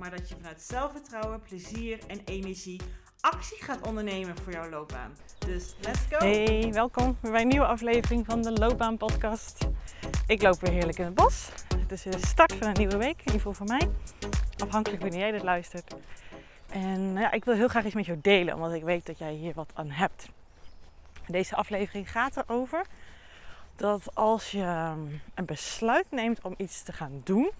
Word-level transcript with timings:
maar 0.00 0.10
dat 0.10 0.28
je 0.28 0.34
vanuit 0.36 0.62
zelfvertrouwen, 0.62 1.40
plezier 1.40 1.98
en 2.06 2.20
energie 2.24 2.80
actie 3.20 3.62
gaat 3.62 3.86
ondernemen 3.86 4.36
voor 4.36 4.52
jouw 4.52 4.68
loopbaan. 4.68 5.16
Dus 5.38 5.74
let's 5.80 6.00
go! 6.10 6.16
Hey, 6.16 6.70
welkom 6.72 7.16
bij 7.20 7.40
een 7.40 7.48
nieuwe 7.48 7.66
aflevering 7.66 8.26
van 8.26 8.42
de 8.42 8.52
Loopbaan 8.52 8.96
Podcast. 8.96 9.68
Ik 10.26 10.42
loop 10.42 10.60
weer 10.60 10.72
heerlijk 10.72 10.98
in 10.98 11.04
het 11.04 11.14
bos. 11.14 11.48
Het 11.76 11.92
is 11.92 12.02
de 12.02 12.26
start 12.26 12.52
van 12.54 12.66
een 12.66 12.72
nieuwe 12.72 12.96
week, 12.96 13.18
in 13.18 13.18
ieder 13.18 13.32
geval 13.32 13.52
voor 13.52 13.66
mij. 13.66 13.90
Afhankelijk 14.58 15.02
wanneer 15.02 15.20
jij 15.20 15.30
dit 15.30 15.42
luistert. 15.42 15.94
En 16.68 17.12
ja, 17.12 17.32
ik 17.32 17.44
wil 17.44 17.54
heel 17.54 17.68
graag 17.68 17.84
iets 17.84 17.94
met 17.94 18.06
jou 18.06 18.18
delen, 18.22 18.54
omdat 18.54 18.72
ik 18.72 18.82
weet 18.82 19.06
dat 19.06 19.18
jij 19.18 19.32
hier 19.32 19.54
wat 19.54 19.70
aan 19.74 19.90
hebt. 19.90 20.28
Deze 21.26 21.54
aflevering 21.54 22.10
gaat 22.10 22.36
erover 22.36 22.84
dat 23.76 24.14
als 24.14 24.50
je 24.50 24.92
een 25.34 25.44
besluit 25.44 26.10
neemt 26.10 26.40
om 26.42 26.54
iets 26.56 26.82
te 26.82 26.92
gaan 26.92 27.20
doen, 27.24 27.50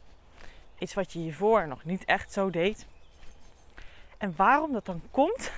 iets 0.81 0.95
wat 0.95 1.13
je 1.13 1.19
hiervoor 1.19 1.69
nog 1.69 1.85
niet 1.85 2.05
echt 2.05 2.33
zo 2.33 2.51
deed, 2.51 2.87
en 4.19 4.35
waarom 4.37 4.73
dat 4.73 4.85
dan 4.85 5.03
komt, 5.11 5.53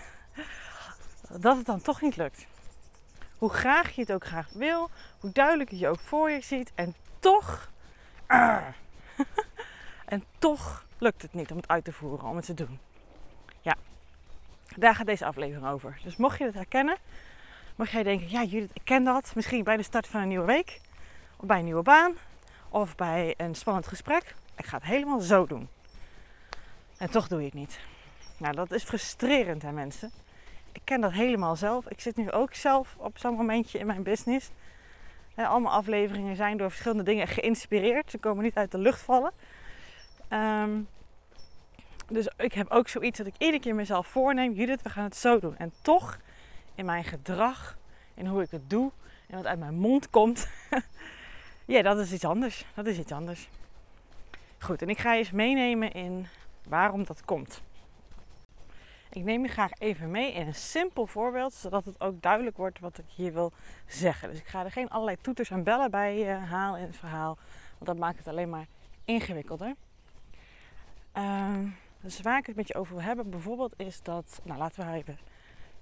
dat 1.41 1.57
het 1.57 1.67
dan 1.67 1.81
toch 1.81 2.01
niet 2.01 2.17
lukt. 2.17 2.47
Hoe 3.39 3.51
graag 3.51 3.91
je 3.91 4.01
het 4.01 4.13
ook 4.13 4.25
graag 4.25 4.49
wil, 4.53 4.91
hoe 5.21 5.33
duidelijk 5.33 5.71
je 5.71 5.89
ook 5.89 6.01
voor 6.01 6.31
je 6.31 6.41
ziet, 6.41 6.73
en 6.75 6.95
toch, 7.19 7.71
en 10.05 10.25
toch 10.39 10.85
lukt 10.99 11.23
het 11.23 11.35
niet 11.35 11.51
om 11.51 11.57
het 11.57 11.69
uit 11.69 11.85
te 11.85 11.93
voeren, 11.93 12.29
om 12.29 12.37
het 12.37 12.45
te 12.45 12.55
doen. 12.55 12.79
Ja, 13.61 13.75
daar 14.77 14.95
gaat 14.95 15.07
deze 15.07 15.25
aflevering 15.25 15.67
over. 15.67 16.01
Dus 16.05 16.17
mocht 16.17 16.39
je 16.39 16.45
het 16.45 16.55
herkennen, 16.55 16.97
mocht 17.77 17.91
jij 17.91 18.03
denken, 18.03 18.31
ja 18.31 18.43
ik 18.43 18.71
ken 18.85 19.05
dat. 19.05 19.35
Misschien 19.35 19.65
bij 19.65 19.77
de 19.77 19.83
start 19.83 20.07
van 20.07 20.21
een 20.21 20.29
nieuwe 20.29 20.47
week, 20.47 20.81
of 21.37 21.47
bij 21.47 21.59
een 21.59 21.65
nieuwe 21.65 21.83
baan, 21.83 22.15
of 22.69 22.95
bij 22.95 23.35
een 23.37 23.55
spannend 23.55 23.87
gesprek. 23.87 24.35
Ik 24.57 24.67
ga 24.67 24.77
het 24.77 24.87
helemaal 24.87 25.21
zo 25.21 25.47
doen. 25.47 25.69
En 26.99 27.11
toch 27.11 27.29
doe 27.29 27.39
je 27.39 27.45
het 27.45 27.55
niet. 27.55 27.81
Nou, 28.37 28.55
dat 28.55 28.71
is 28.71 28.85
frustrerend 28.85 29.63
hè 29.63 29.73
mensen. 29.73 30.13
Ik 30.73 30.81
ken 30.85 31.01
dat 31.01 31.13
helemaal 31.13 31.57
zelf. 31.57 31.89
Ik 31.89 32.01
zit 32.01 32.17
nu 32.17 32.31
ook 32.31 32.55
zelf 32.55 32.97
op 32.99 33.19
zo'n 33.19 33.35
momentje 33.35 33.79
in 33.79 33.87
mijn 33.87 34.03
business. 34.03 34.51
En 35.35 35.47
allemaal 35.47 35.73
afleveringen 35.73 36.37
zijn 36.37 36.57
door 36.57 36.71
verschillende 36.71 37.03
dingen 37.03 37.29
geïnspireerd. 37.29 38.11
Ze 38.11 38.19
komen 38.19 38.45
niet 38.45 38.55
uit 38.55 38.71
de 38.71 38.79
lucht 38.79 39.01
vallen. 39.01 39.33
Ehm, 40.29 40.81
dus 42.09 42.29
ik 42.37 42.53
heb 42.53 42.71
ook 42.71 42.89
zoiets 42.89 43.19
dat 43.19 43.27
ik 43.27 43.35
iedere 43.39 43.61
keer 43.61 43.75
mezelf 43.75 44.07
voorneem: 44.07 44.53
Judith, 44.53 44.83
we 44.83 44.91
gaan 44.91 45.05
het 45.05 45.17
zo 45.17 45.39
doen. 45.39 45.57
En 45.57 45.73
toch, 45.83 46.19
in 46.75 46.85
mijn 46.85 47.05
gedrag, 47.05 47.77
in 48.15 48.27
hoe 48.27 48.43
ik 48.43 48.51
het 48.51 48.71
doe 48.71 48.91
en 49.29 49.37
wat 49.37 49.47
uit 49.47 49.59
mijn 49.59 49.75
mond 49.75 50.11
komt, 50.11 50.49
ja, 51.65 51.83
dat 51.83 51.99
is 51.99 52.13
iets 52.13 52.25
anders. 52.25 52.65
Dat 52.75 52.87
is 52.87 52.99
iets 52.99 53.13
anders. 53.13 53.49
Goed, 54.63 54.83
en 54.83 54.89
ik 54.89 54.99
ga 54.99 55.13
je 55.13 55.19
eens 55.19 55.31
meenemen 55.31 55.93
in 55.93 56.27
waarom 56.69 57.05
dat 57.05 57.25
komt. 57.25 57.63
Ik 59.11 59.25
neem 59.25 59.43
je 59.43 59.49
graag 59.49 59.71
even 59.79 60.11
mee 60.11 60.33
in 60.33 60.47
een 60.47 60.55
simpel 60.55 61.07
voorbeeld, 61.07 61.55
zodat 61.55 61.85
het 61.85 62.01
ook 62.01 62.23
duidelijk 62.23 62.57
wordt 62.57 62.81
wat 62.81 62.99
ik 62.99 63.05
hier 63.09 63.33
wil 63.33 63.53
zeggen. 63.87 64.29
Dus 64.29 64.39
ik 64.39 64.47
ga 64.47 64.65
er 64.65 64.71
geen 64.71 64.89
allerlei 64.89 65.17
toeters 65.21 65.51
en 65.51 65.63
bellen 65.63 65.91
bij 65.91 66.17
uh, 66.17 66.51
halen 66.51 66.81
in 66.81 66.87
het 66.87 66.97
verhaal, 66.97 67.39
want 67.73 67.87
dat 67.87 67.99
maakt 67.99 68.19
het 68.19 68.29
alleen 68.29 68.51
maar 68.51 68.67
ingewikkelder. 69.05 69.75
Uh, 71.17 71.59
dus 72.01 72.21
waar 72.21 72.39
ik 72.39 72.47
het 72.47 72.57
met 72.57 72.69
je 72.69 72.75
over 72.75 72.95
wil 72.95 73.05
hebben, 73.05 73.31
bijvoorbeeld, 73.31 73.75
is 73.77 74.03
dat, 74.03 74.41
nou 74.43 74.59
laten 74.59 74.81
we 74.81 74.87
haar 74.87 74.97
even 74.97 75.19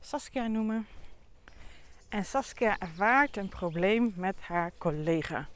Saskia 0.01 0.47
noemen. 0.47 0.87
En 2.09 2.25
Saskia 2.25 2.79
ervaart 2.79 3.37
een 3.37 3.49
probleem 3.49 4.13
met 4.17 4.37
haar 4.41 4.73
collega. 4.79 5.47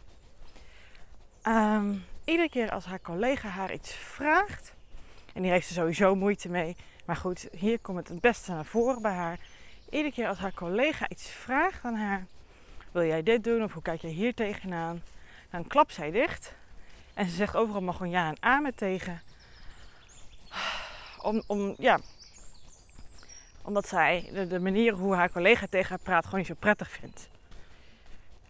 Um, 1.46 2.04
iedere 2.24 2.48
keer 2.48 2.70
als 2.70 2.84
haar 2.84 3.00
collega 3.00 3.48
haar 3.48 3.72
iets 3.72 3.92
vraagt, 3.92 4.74
en 5.32 5.42
die 5.42 5.50
heeft 5.50 5.68
er 5.68 5.74
sowieso 5.74 6.14
moeite 6.14 6.48
mee, 6.48 6.76
maar 7.04 7.16
goed, 7.16 7.48
hier 7.52 7.78
komt 7.78 7.98
het 7.98 8.08
het 8.08 8.20
beste 8.20 8.52
naar 8.52 8.64
voren 8.64 9.02
bij 9.02 9.12
haar. 9.12 9.38
Iedere 9.90 10.12
keer 10.12 10.28
als 10.28 10.38
haar 10.38 10.54
collega 10.54 11.08
iets 11.08 11.28
vraagt 11.28 11.84
aan 11.84 11.94
haar, 11.94 12.26
wil 12.92 13.04
jij 13.04 13.22
dit 13.22 13.44
doen 13.44 13.62
of 13.62 13.72
hoe 13.72 13.82
kijk 13.82 14.00
je 14.00 14.08
hier 14.08 14.34
tegenaan? 14.34 15.02
Dan 15.50 15.66
klapt 15.66 15.94
zij 15.94 16.10
dicht 16.10 16.54
en 17.14 17.28
ze 17.28 17.34
zegt 17.34 17.56
overal 17.56 17.82
maar 17.82 17.94
gewoon 17.94 18.12
ja 18.12 18.28
en 18.28 18.36
amen 18.40 18.74
tegen. 18.74 19.22
Om, 21.22 21.42
om, 21.46 21.74
ja, 21.78 22.00
omdat 23.62 23.88
zij 23.88 24.28
de, 24.32 24.46
de, 24.46 24.60
manier 24.60 24.92
hoe 24.92 25.14
haar 25.14 25.30
collega 25.30 25.66
tegen 25.70 25.88
haar 25.88 25.98
praat 25.98 26.24
gewoon 26.24 26.38
niet 26.38 26.48
zo 26.48 26.54
prettig 26.58 26.90
vindt. 26.90 27.28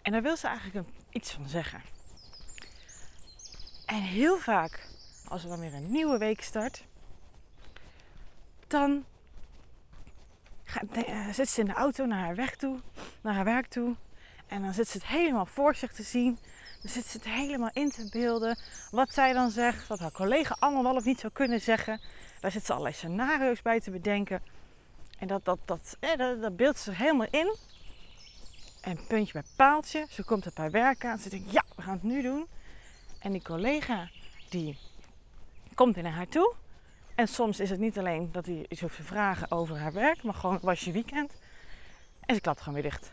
En 0.03 0.13
daar 0.13 0.23
wil 0.23 0.37
ze 0.37 0.47
eigenlijk 0.47 0.89
iets 1.11 1.33
van 1.33 1.49
zeggen. 1.49 1.83
En 3.87 4.01
heel 4.01 4.39
vaak, 4.39 4.89
als 5.29 5.43
er 5.43 5.49
dan 5.49 5.61
weer 5.61 5.75
een 5.75 5.91
nieuwe 5.91 6.19
week 6.19 6.43
start, 6.43 6.85
dan 8.67 9.05
eh, 10.93 11.29
zit 11.29 11.49
ze 11.49 11.61
in 11.61 11.67
de 11.67 11.73
auto 11.73 12.05
naar 12.05 12.25
haar 12.25 12.35
weg 12.35 12.57
toe, 12.57 12.79
naar 13.21 13.35
haar 13.35 13.45
werk 13.45 13.67
toe. 13.67 13.95
En 14.47 14.63
dan 14.63 14.73
zit 14.73 14.89
ze 14.89 14.99
het 14.99 15.07
helemaal 15.07 15.47
voor 15.47 15.75
zich 15.75 15.93
te 15.93 16.03
zien. 16.03 16.39
Dan 16.81 16.91
zit 16.91 17.07
ze 17.07 17.17
het 17.17 17.27
helemaal 17.27 17.71
in 17.73 17.91
te 17.91 18.09
beelden. 18.11 18.59
Wat 18.91 19.13
zij 19.13 19.33
dan 19.33 19.51
zegt, 19.51 19.87
wat 19.87 19.99
haar 19.99 20.13
collega 20.13 20.57
allemaal 20.59 20.83
wel 20.83 20.95
of 20.95 21.05
niet 21.05 21.21
zou 21.21 21.33
kunnen 21.33 21.61
zeggen. 21.61 22.01
Daar 22.41 22.51
zit 22.51 22.65
ze 22.65 22.73
allerlei 22.73 22.95
scenario's 22.95 23.63
bij 23.63 23.81
te 23.81 23.91
bedenken. 23.91 24.43
En 25.19 25.27
dat, 25.27 25.45
dat, 25.45 25.59
dat, 25.65 25.97
eh, 26.01 26.17
dat, 26.17 26.57
beeldt 26.57 26.79
ze 26.79 26.93
helemaal 26.93 27.27
in. 27.31 27.57
En 28.81 29.07
puntje 29.07 29.33
bij 29.33 29.43
paaltje. 29.57 30.07
Ze 30.11 30.25
komt 30.25 30.47
op 30.47 30.57
haar 30.57 30.71
werk 30.71 31.05
aan. 31.05 31.19
Ze 31.19 31.29
denkt, 31.29 31.53
ja, 31.53 31.65
we 31.77 31.83
gaan 31.83 31.95
het 31.95 32.03
nu 32.03 32.23
doen. 32.23 32.47
En 33.25 33.33
die 33.33 33.43
collega, 33.43 34.09
die 34.49 34.79
komt 35.75 35.97
naar 35.97 36.13
haar 36.13 36.29
toe. 36.29 36.55
En 37.15 37.29
soms 37.29 37.61
is 37.61 37.71
het 37.71 37.81
niet 37.81 37.99
alleen 37.99 38.33
dat 38.33 38.47
hij 38.47 38.67
iets 38.69 38.81
hoeft 38.81 38.97
te 38.97 39.03
vragen 39.03 39.51
over 39.51 39.79
haar 39.79 39.93
werk, 39.93 40.23
maar 40.23 40.35
gewoon 40.35 40.59
was 40.63 40.81
je 40.81 40.93
weekend. 40.93 41.33
En 42.21 42.35
ze 42.35 42.41
klapt 42.41 42.59
gewoon 42.59 42.75
weer 42.75 42.91
dicht. 42.91 43.13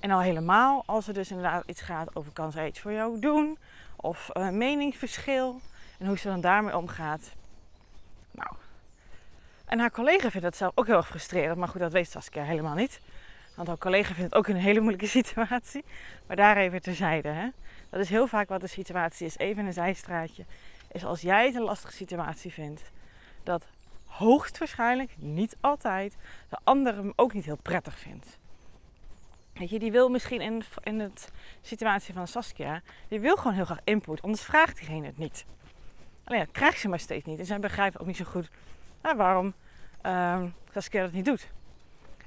En 0.00 0.10
al 0.10 0.20
helemaal 0.20 0.82
als 0.86 1.08
er 1.08 1.14
dus 1.14 1.30
inderdaad 1.30 1.62
iets 1.66 1.80
gaat 1.80 2.16
over 2.16 2.32
kan 2.32 2.52
zij 2.52 2.66
iets 2.66 2.80
voor 2.80 2.92
jou 2.92 3.18
doen, 3.20 3.58
of 3.96 4.30
een 4.32 4.58
meningsverschil 4.58 5.60
en 5.98 6.06
hoe 6.06 6.18
ze 6.18 6.28
dan 6.28 6.40
daarmee 6.40 6.76
omgaat. 6.76 7.32
Nou. 8.30 8.50
En 9.64 9.78
haar 9.78 9.90
collega 9.90 10.30
vindt 10.30 10.46
dat 10.46 10.56
zelf 10.56 10.72
ook 10.74 10.86
heel 10.86 10.96
erg 10.96 11.08
frustrerend, 11.08 11.58
maar 11.58 11.68
goed, 11.68 11.80
dat 11.80 11.92
weet 11.92 12.10
Saskia 12.10 12.42
helemaal 12.42 12.74
niet. 12.74 13.00
Want 13.54 13.68
haar 13.68 13.78
collega 13.78 14.14
vindt 14.14 14.30
het 14.30 14.34
ook 14.34 14.46
een 14.46 14.56
hele 14.56 14.80
moeilijke 14.80 15.06
situatie. 15.18 15.84
Maar 16.26 16.36
daar 16.36 16.56
even 16.56 16.82
terzijde. 16.82 17.28
Hè? 17.28 17.48
Dat 17.90 18.00
is 18.00 18.08
heel 18.08 18.26
vaak 18.26 18.48
wat 18.48 18.60
de 18.60 18.66
situatie 18.66 19.26
is, 19.26 19.38
even 19.38 19.66
een 19.66 19.72
zijstraatje 19.72 20.44
is 20.92 21.04
als 21.04 21.20
jij 21.20 21.46
het 21.46 21.54
een 21.54 21.62
lastige 21.62 21.92
situatie 21.92 22.52
vindt, 22.52 22.82
dat 23.42 23.66
hoogstwaarschijnlijk, 24.04 25.14
niet 25.16 25.56
altijd, 25.60 26.16
de 26.48 26.58
ander 26.64 26.94
hem 26.94 27.12
ook 27.16 27.32
niet 27.32 27.44
heel 27.44 27.58
prettig 27.62 27.98
vindt. 27.98 28.38
Weet 29.52 29.70
je, 29.70 29.78
die 29.78 29.92
wil 29.92 30.08
misschien 30.08 30.40
in, 30.40 30.62
in 30.82 30.98
de 30.98 31.10
situatie 31.60 32.14
van 32.14 32.28
Saskia, 32.28 32.82
die 33.08 33.20
wil 33.20 33.36
gewoon 33.36 33.52
heel 33.52 33.64
graag 33.64 33.80
input, 33.84 34.22
anders 34.22 34.42
vraagt 34.42 34.76
diegene 34.76 35.06
het 35.06 35.18
niet. 35.18 35.44
Alleen 36.24 36.40
dat 36.40 36.50
krijgt 36.50 36.80
ze 36.80 36.88
maar 36.88 37.00
steeds 37.00 37.24
niet. 37.24 37.38
En 37.38 37.46
zij 37.46 37.58
begrijpt 37.58 38.00
ook 38.00 38.06
niet 38.06 38.16
zo 38.16 38.24
goed 38.24 38.50
nou, 39.02 39.16
waarom 39.16 39.54
uh, 40.06 40.42
Saskia 40.72 41.02
dat 41.02 41.12
niet 41.12 41.24
doet. 41.24 41.48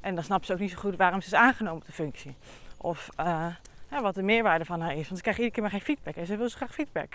En 0.02 0.16
dan 0.16 0.24
snapt 0.24 0.46
ze 0.46 0.54
ook 0.54 0.60
niet 0.60 0.72
zo 0.72 0.78
goed 0.78 0.96
waarom 0.96 1.22
ze 1.22 1.28
is 1.28 1.34
aangenomen 1.34 1.80
op 1.80 1.86
de 1.86 1.92
functie. 1.92 2.36
Of 2.78 3.10
uh, 3.20 3.48
ja, 3.92 4.02
wat 4.02 4.16
de 4.16 4.24
meerwaarde 4.24 4.66
van 4.66 4.82
haar 4.82 4.96
is. 4.96 5.06
Want 5.06 5.16
ze 5.16 5.22
krijgt 5.22 5.40
iedere 5.40 5.52
keer 5.52 5.62
maar 5.62 5.72
geen 5.72 5.82
feedback. 5.82 6.16
En 6.16 6.26
ze 6.26 6.38
wil 6.38 6.50
zo 6.50 6.56
graag 6.56 6.74
feedback. 6.74 7.14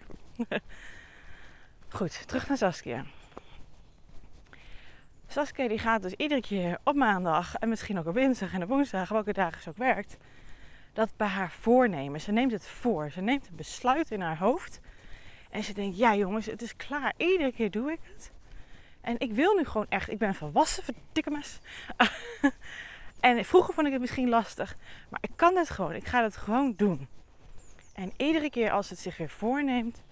Goed, 1.88 2.28
terug 2.28 2.48
naar 2.48 2.56
Saskia. 2.56 3.04
Saskia 5.26 5.68
die 5.68 5.78
gaat 5.78 6.02
dus 6.02 6.12
iedere 6.12 6.40
keer 6.40 6.78
op 6.84 6.94
maandag 6.94 7.54
en 7.54 7.68
misschien 7.68 7.98
ook 7.98 8.06
op 8.06 8.14
dinsdag 8.14 8.52
en 8.52 8.62
op 8.62 8.68
woensdag, 8.68 9.08
welke 9.08 9.32
dagen 9.32 9.62
ze 9.62 9.68
ook 9.68 9.76
werkt, 9.76 10.16
dat 10.92 11.10
bij 11.16 11.26
haar 11.26 11.50
voornemen. 11.50 12.20
Ze 12.20 12.32
neemt 12.32 12.52
het 12.52 12.66
voor. 12.68 13.10
Ze 13.10 13.20
neemt 13.20 13.48
een 13.48 13.56
besluit 13.56 14.10
in 14.10 14.20
haar 14.20 14.38
hoofd. 14.38 14.80
En 15.50 15.64
ze 15.64 15.72
denkt, 15.72 15.96
ja 15.96 16.14
jongens, 16.14 16.46
het 16.46 16.62
is 16.62 16.76
klaar. 16.76 17.12
Iedere 17.16 17.52
keer 17.52 17.70
doe 17.70 17.92
ik 17.92 17.98
het. 18.02 18.32
En 19.00 19.18
ik 19.18 19.32
wil 19.32 19.54
nu 19.54 19.64
gewoon 19.64 19.86
echt, 19.88 20.10
ik 20.10 20.18
ben 20.18 20.34
volwassen, 20.34 20.84
verdikke 20.84 21.30
mes. 21.30 21.58
en 23.20 23.44
vroeger 23.44 23.74
vond 23.74 23.86
ik 23.86 23.92
het 23.92 24.00
misschien 24.00 24.28
lastig. 24.28 24.76
Maar 25.08 25.20
ik 25.22 25.30
kan 25.36 25.56
het 25.56 25.70
gewoon. 25.70 25.92
Ik 25.92 26.06
ga 26.06 26.22
het 26.22 26.36
gewoon 26.36 26.74
doen. 26.76 27.08
En 27.94 28.12
iedere 28.16 28.50
keer 28.50 28.70
als 28.70 28.90
het 28.90 28.98
zich 28.98 29.16
weer 29.16 29.30
voorneemt, 29.30 30.02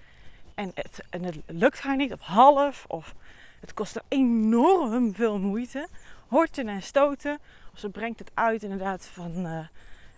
en 0.54 0.70
het, 0.74 1.02
en 1.10 1.24
het 1.24 1.38
lukt 1.46 1.80
haar 1.80 1.96
niet, 1.96 2.12
of 2.12 2.20
half, 2.20 2.84
of 2.88 3.14
Het 3.60 3.74
kost 3.74 3.96
er 3.96 4.02
enorm 4.08 5.14
veel 5.14 5.38
moeite. 5.38 5.88
Horten 6.28 6.68
en 6.68 6.82
stoten. 6.82 7.38
Of 7.72 7.78
ze 7.78 7.88
brengt 7.88 8.18
het 8.18 8.30
uit 8.34 8.62
inderdaad 8.62 9.06
van 9.06 9.46
uh, 9.46 9.58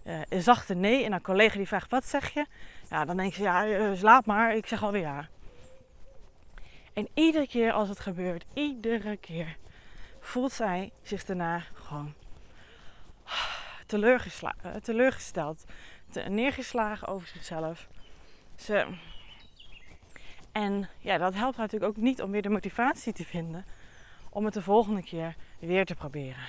uh, 0.05 0.21
een 0.29 0.43
zachte 0.43 0.75
nee. 0.75 1.05
En 1.05 1.13
een 1.13 1.23
collega 1.23 1.57
die 1.57 1.67
vraagt, 1.67 1.91
wat 1.91 2.07
zeg 2.07 2.31
je? 2.35 2.47
Ja, 2.91 3.05
dan 3.05 3.17
denk 3.17 3.35
je, 3.35 3.43
ja, 3.43 3.67
uh, 3.67 3.97
slaap 3.97 4.27
maar. 4.27 4.57
Ik 4.57 4.67
zeg 4.67 4.83
alweer 4.83 5.01
ja. 5.01 5.29
En 6.93 7.09
iedere 7.15 7.47
keer 7.47 7.73
als 7.73 7.89
het 7.89 8.01
gebeurt, 8.01 8.45
iedere 8.55 9.17
keer, 9.17 9.57
voelt 10.21 10.53
zij 10.53 10.93
zich 11.03 11.25
daarna 11.25 11.63
gewoon 11.73 12.15
teleurgesteld. 14.83 15.65
Te 16.11 16.21
neergeslagen 16.21 17.09
over 17.09 17.29
zichzelf. 17.29 17.89
Ze... 18.57 18.87
En 20.53 20.89
ja, 20.99 21.19
dat 21.19 21.35
helpt 21.35 21.57
natuurlijk 21.57 21.91
ook 21.91 22.03
niet 22.03 22.23
om 22.23 22.31
weer 22.31 22.43
de 22.43 22.49
motivatie 22.49 23.13
te 23.13 23.25
vinden 23.25 23.65
om 24.31 24.45
het 24.45 24.55
de 24.55 24.63
volgende 24.63 25.03
keer 25.03 25.37
weer 25.59 25.85
te 25.85 25.95
proberen. 25.95 26.45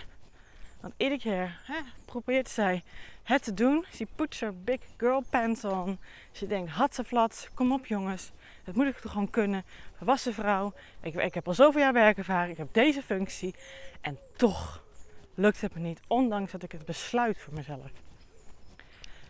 Want 0.81 0.93
iedere 0.97 1.21
keer 1.21 1.59
hè, 1.63 1.79
probeert 2.05 2.49
zij 2.49 2.83
het 3.23 3.43
te 3.43 3.53
doen. 3.53 3.85
Ze 3.91 4.07
puts 4.15 4.39
her 4.39 4.63
big 4.63 4.79
girl 4.97 5.23
pants 5.29 5.65
on. 5.65 5.99
Ze 6.31 6.47
denkt, 6.47 6.71
flat, 7.05 7.49
kom 7.53 7.71
op 7.71 7.85
jongens. 7.85 8.31
Dat 8.63 8.75
moet 8.75 8.87
ik 8.87 8.97
toch 8.97 9.11
gewoon 9.11 9.29
kunnen. 9.29 9.65
Volwassen 9.97 10.33
vrouw. 10.33 10.73
Ik, 11.01 11.15
ik 11.15 11.33
heb 11.33 11.47
al 11.47 11.53
zoveel 11.53 11.81
jaar 11.81 11.93
werkervaring. 11.93 12.51
Ik 12.51 12.57
heb 12.57 12.73
deze 12.73 13.01
functie. 13.01 13.55
En 14.01 14.17
toch 14.35 14.83
lukt 15.37 15.61
het 15.61 15.73
me 15.73 15.79
niet. 15.79 15.99
Ondanks 16.07 16.51
dat 16.51 16.63
ik 16.63 16.71
het 16.71 16.85
besluit 16.85 17.37
voor 17.39 17.53
mezelf. 17.53 17.91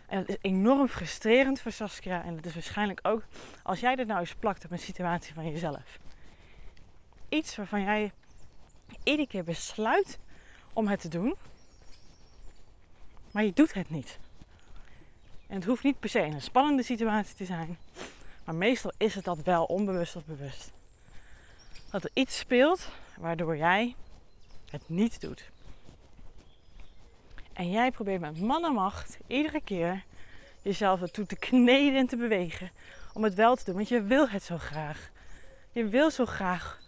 En 0.06 0.18
het 0.18 0.28
is 0.28 0.36
enorm 0.40 0.88
frustrerend 0.88 1.60
voor 1.60 1.72
Saskia. 1.72 2.24
En 2.24 2.36
het 2.36 2.46
is 2.46 2.54
waarschijnlijk 2.54 3.00
ook 3.02 3.22
als 3.62 3.80
jij 3.80 3.94
dit 3.94 4.06
nou 4.06 4.20
eens 4.20 4.34
plakt 4.34 4.64
op 4.64 4.70
een 4.70 4.78
situatie 4.78 5.34
van 5.34 5.50
jezelf. 5.50 5.98
Iets 7.28 7.56
waarvan 7.56 7.82
jij 7.82 8.12
iedere 9.02 9.28
keer 9.28 9.44
besluit 9.44 10.18
om 10.72 10.88
het 10.88 11.00
te 11.00 11.08
doen. 11.08 11.34
Maar 13.30 13.44
je 13.44 13.52
doet 13.52 13.74
het 13.74 13.90
niet. 13.90 14.18
En 15.46 15.54
het 15.54 15.64
hoeft 15.64 15.82
niet 15.82 16.00
per 16.00 16.08
se 16.08 16.20
een 16.20 16.42
spannende 16.42 16.82
situatie 16.82 17.34
te 17.34 17.44
zijn. 17.44 17.78
Maar 18.44 18.54
meestal 18.54 18.92
is 18.96 19.14
het 19.14 19.24
dat 19.24 19.42
wel 19.42 19.64
onbewust 19.64 20.16
of 20.16 20.24
bewust. 20.24 20.72
Dat 21.90 22.04
er 22.04 22.10
iets 22.12 22.38
speelt 22.38 22.88
waardoor 23.16 23.56
jij 23.56 23.94
het 24.70 24.88
niet 24.88 25.20
doet. 25.20 25.50
En 27.58 27.70
jij 27.70 27.90
probeert 27.90 28.20
met 28.20 28.40
man 28.40 28.64
en 28.64 28.72
macht 28.72 29.18
iedere 29.26 29.60
keer 29.60 30.04
jezelf 30.62 31.02
ertoe 31.02 31.26
te 31.26 31.36
kneden 31.36 31.98
en 31.98 32.06
te 32.06 32.16
bewegen 32.16 32.70
om 33.12 33.24
het 33.24 33.34
wel 33.34 33.56
te 33.56 33.64
doen. 33.64 33.74
Want 33.74 33.88
je 33.88 34.02
wil 34.02 34.28
het 34.28 34.42
zo 34.42 34.58
graag. 34.58 35.10
Je 35.72 35.86
wil 35.88 36.10
zo 36.10 36.26
graag 36.26 36.80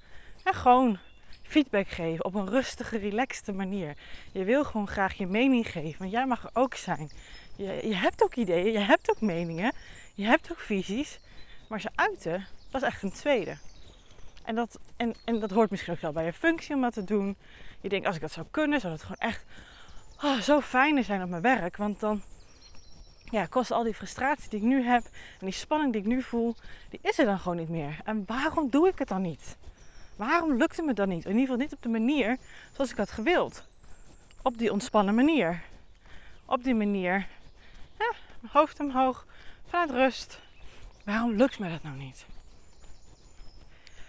en 0.44 0.54
gewoon 0.54 0.98
feedback 1.42 1.88
geven 1.88 2.24
op 2.24 2.34
een 2.34 2.48
rustige, 2.48 2.98
relaxte 2.98 3.52
manier. 3.52 3.96
Je 4.32 4.44
wil 4.44 4.64
gewoon 4.64 4.88
graag 4.88 5.14
je 5.14 5.26
mening 5.26 5.70
geven, 5.70 5.98
want 5.98 6.10
jij 6.10 6.26
mag 6.26 6.44
er 6.44 6.50
ook 6.52 6.74
zijn. 6.74 7.10
Je, 7.56 7.88
je 7.88 7.94
hebt 7.94 8.22
ook 8.22 8.34
ideeën, 8.34 8.72
je 8.72 8.78
hebt 8.78 9.10
ook 9.10 9.20
meningen, 9.20 9.72
je 10.14 10.24
hebt 10.24 10.50
ook 10.50 10.60
visies, 10.60 11.20
maar 11.68 11.80
ze 11.80 11.90
uiten, 11.94 12.46
dat 12.70 12.82
is 12.82 12.88
echt 12.88 13.02
een 13.02 13.12
tweede. 13.12 13.56
En 14.44 14.54
dat, 14.54 14.78
en, 14.96 15.14
en 15.24 15.40
dat 15.40 15.50
hoort 15.50 15.70
misschien 15.70 15.94
ook 15.94 16.00
wel 16.00 16.12
bij 16.12 16.24
je 16.24 16.32
functie 16.32 16.74
om 16.74 16.80
dat 16.80 16.92
te 16.92 17.04
doen. 17.04 17.36
Je 17.80 17.88
denkt, 17.88 18.06
als 18.06 18.14
ik 18.14 18.20
dat 18.20 18.32
zou 18.32 18.46
kunnen, 18.50 18.80
zou 18.80 18.92
het 18.92 19.02
gewoon 19.02 19.18
echt 19.18 19.44
oh, 20.22 20.38
zo 20.38 20.60
fijn 20.60 21.04
zijn 21.04 21.22
op 21.22 21.28
mijn 21.28 21.42
werk. 21.42 21.76
Want 21.76 22.00
dan 22.00 22.22
ja, 23.30 23.46
kost 23.46 23.70
al 23.70 23.82
die 23.82 23.94
frustratie 23.94 24.50
die 24.50 24.58
ik 24.58 24.64
nu 24.64 24.82
heb 24.82 25.04
en 25.38 25.46
die 25.46 25.52
spanning 25.52 25.92
die 25.92 26.00
ik 26.00 26.06
nu 26.06 26.22
voel, 26.22 26.54
die 26.90 27.00
is 27.02 27.18
er 27.18 27.24
dan 27.24 27.38
gewoon 27.38 27.56
niet 27.56 27.68
meer. 27.68 28.00
En 28.04 28.24
waarom 28.26 28.70
doe 28.70 28.88
ik 28.88 28.98
het 28.98 29.08
dan 29.08 29.22
niet? 29.22 29.56
Waarom 30.16 30.56
lukt 30.56 30.76
het 30.76 30.86
me 30.86 30.92
dan 30.92 31.08
niet? 31.08 31.24
In 31.24 31.30
ieder 31.30 31.42
geval 31.42 31.56
niet 31.56 31.72
op 31.72 31.82
de 31.82 31.88
manier 31.88 32.38
zoals 32.72 32.90
ik 32.90 32.96
had 32.96 33.10
gewild. 33.10 33.64
Op 34.42 34.58
die 34.58 34.72
ontspannen 34.72 35.14
manier. 35.14 35.62
Op 36.44 36.64
die 36.64 36.74
manier, 36.74 37.26
ja, 37.98 38.12
hoofd 38.50 38.80
omhoog, 38.80 39.26
vanuit 39.68 39.90
rust. 39.90 40.40
Waarom 41.04 41.32
lukt 41.32 41.58
me 41.58 41.68
dat 41.68 41.82
nou 41.82 41.96
niet? 41.96 42.26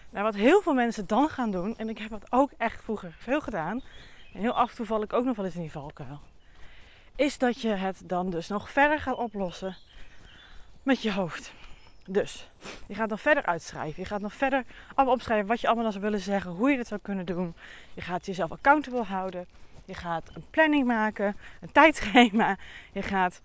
Nou, 0.09 0.23
wat 0.23 0.35
heel 0.35 0.61
veel 0.61 0.73
mensen 0.73 1.07
dan 1.07 1.29
gaan 1.29 1.51
doen, 1.51 1.77
en 1.77 1.89
ik 1.89 1.97
heb 1.97 2.09
dat 2.09 2.31
ook 2.31 2.51
echt 2.57 2.83
vroeger 2.83 3.15
veel 3.19 3.41
gedaan, 3.41 3.81
en 4.33 4.39
heel 4.39 4.53
af 4.53 4.69
en 4.69 4.75
toe 4.75 4.85
val 4.85 5.01
ik 5.01 5.13
ook 5.13 5.25
nog 5.25 5.35
wel 5.35 5.45
eens 5.45 5.55
in 5.55 5.61
die 5.61 5.71
valkuil, 5.71 6.19
is 7.15 7.37
dat 7.37 7.61
je 7.61 7.69
het 7.69 8.01
dan 8.03 8.29
dus 8.29 8.47
nog 8.47 8.69
verder 8.69 8.99
gaat 8.99 9.17
oplossen 9.17 9.75
met 10.83 11.01
je 11.01 11.11
hoofd. 11.11 11.53
Dus 12.05 12.49
je 12.87 12.93
gaat 12.93 13.09
nog 13.09 13.21
verder 13.21 13.45
uitschrijven. 13.45 14.01
Je 14.01 14.07
gaat 14.07 14.21
nog 14.21 14.33
verder 14.33 14.63
allemaal 14.95 15.15
opschrijven 15.15 15.47
wat 15.47 15.61
je 15.61 15.67
allemaal 15.67 15.91
zou 15.91 16.03
willen 16.03 16.19
zeggen, 16.19 16.51
hoe 16.51 16.71
je 16.71 16.77
dat 16.77 16.87
zou 16.87 16.99
kunnen 17.03 17.25
doen. 17.25 17.53
Je 17.93 18.01
gaat 18.01 18.25
jezelf 18.25 18.51
accountable 18.51 19.03
houden. 19.03 19.45
Je 19.85 19.93
gaat 19.93 20.29
een 20.33 20.45
planning 20.49 20.85
maken, 20.85 21.37
een 21.61 21.71
tijdschema. 21.71 22.57
Je 22.91 23.01
gaat, 23.01 23.41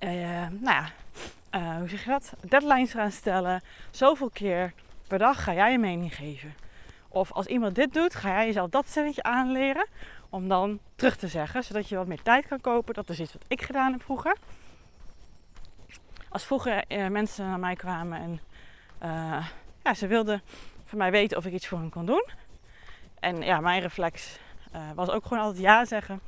uh, 0.00 0.10
nou 0.50 0.50
ja, 0.60 0.90
uh, 1.54 1.76
hoe 1.76 1.88
zeg 1.88 2.04
je 2.04 2.10
dat? 2.10 2.32
Deadlines 2.40 2.92
gaan 2.92 3.12
stellen. 3.12 3.62
Zoveel 3.90 4.30
keer 4.30 4.72
per 5.08 5.18
dag 5.18 5.44
ga 5.44 5.54
jij 5.54 5.72
je 5.72 5.78
mening 5.78 6.14
geven. 6.14 6.54
Of 7.12 7.32
als 7.32 7.46
iemand 7.46 7.74
dit 7.74 7.94
doet, 7.94 8.14
ga 8.14 8.28
jij 8.28 8.46
jezelf 8.46 8.70
dat 8.70 8.88
zinnetje 8.88 9.22
aanleren 9.22 9.86
om 10.30 10.48
dan 10.48 10.78
terug 10.94 11.16
te 11.16 11.28
zeggen, 11.28 11.64
zodat 11.64 11.88
je 11.88 11.96
wat 11.96 12.06
meer 12.06 12.22
tijd 12.22 12.46
kan 12.46 12.60
kopen. 12.60 12.94
Dat 12.94 13.08
is 13.08 13.20
iets 13.20 13.32
wat 13.32 13.44
ik 13.48 13.62
gedaan 13.62 13.92
heb 13.92 14.02
vroeger. 14.02 14.36
Als 16.28 16.44
vroeger 16.44 16.84
eh, 16.86 17.08
mensen 17.08 17.46
naar 17.46 17.58
mij 17.58 17.74
kwamen 17.74 18.20
en 18.20 18.40
uh, 19.02 19.46
ja, 19.82 19.94
ze 19.94 20.06
wilden 20.06 20.42
van 20.84 20.98
mij 20.98 21.10
weten 21.10 21.36
of 21.36 21.46
ik 21.46 21.52
iets 21.52 21.66
voor 21.66 21.78
hen 21.78 21.90
kon 21.90 22.06
doen. 22.06 22.24
En 23.20 23.42
ja, 23.42 23.60
mijn 23.60 23.80
reflex 23.80 24.38
uh, 24.74 24.80
was 24.94 25.08
ook 25.08 25.26
gewoon 25.26 25.42
altijd 25.42 25.62
ja 25.62 25.84
zeggen. 25.84 26.20